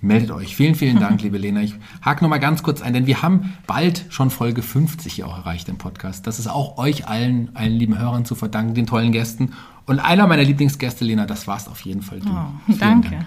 Meldet 0.00 0.30
euch. 0.30 0.54
Vielen, 0.54 0.74
vielen 0.74 1.00
Dank, 1.00 1.22
liebe 1.22 1.38
Lena. 1.38 1.62
Ich 1.62 1.74
hake 2.02 2.22
noch 2.22 2.28
mal 2.28 2.38
ganz 2.38 2.62
kurz 2.62 2.82
ein, 2.82 2.92
denn 2.92 3.06
wir 3.06 3.22
haben 3.22 3.54
bald 3.66 4.04
schon 4.10 4.30
Folge 4.30 4.62
50 4.62 5.14
hier 5.14 5.26
auch 5.26 5.38
erreicht 5.38 5.68
im 5.68 5.78
Podcast. 5.78 6.26
Das 6.26 6.38
ist 6.38 6.46
auch 6.46 6.78
euch 6.78 7.08
allen, 7.08 7.50
allen 7.54 7.72
lieben 7.72 7.98
Hörern 7.98 8.24
zu 8.24 8.34
verdanken, 8.34 8.74
den 8.74 8.86
tollen 8.86 9.12
Gästen. 9.12 9.54
Und 9.86 10.00
einer 10.00 10.26
meiner 10.26 10.44
Lieblingsgäste, 10.44 11.04
Lena, 11.04 11.26
das 11.26 11.46
war 11.46 11.56
es 11.56 11.68
auf 11.68 11.80
jeden 11.82 12.02
Fall 12.02 12.20
du. 12.20 12.28
Oh, 12.28 12.74
danke. 12.78 13.10
Dank. 13.10 13.26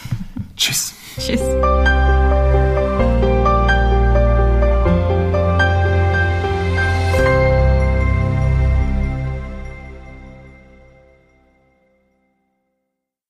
Tschüss. 0.56 0.94
Tschüss. 1.18 1.40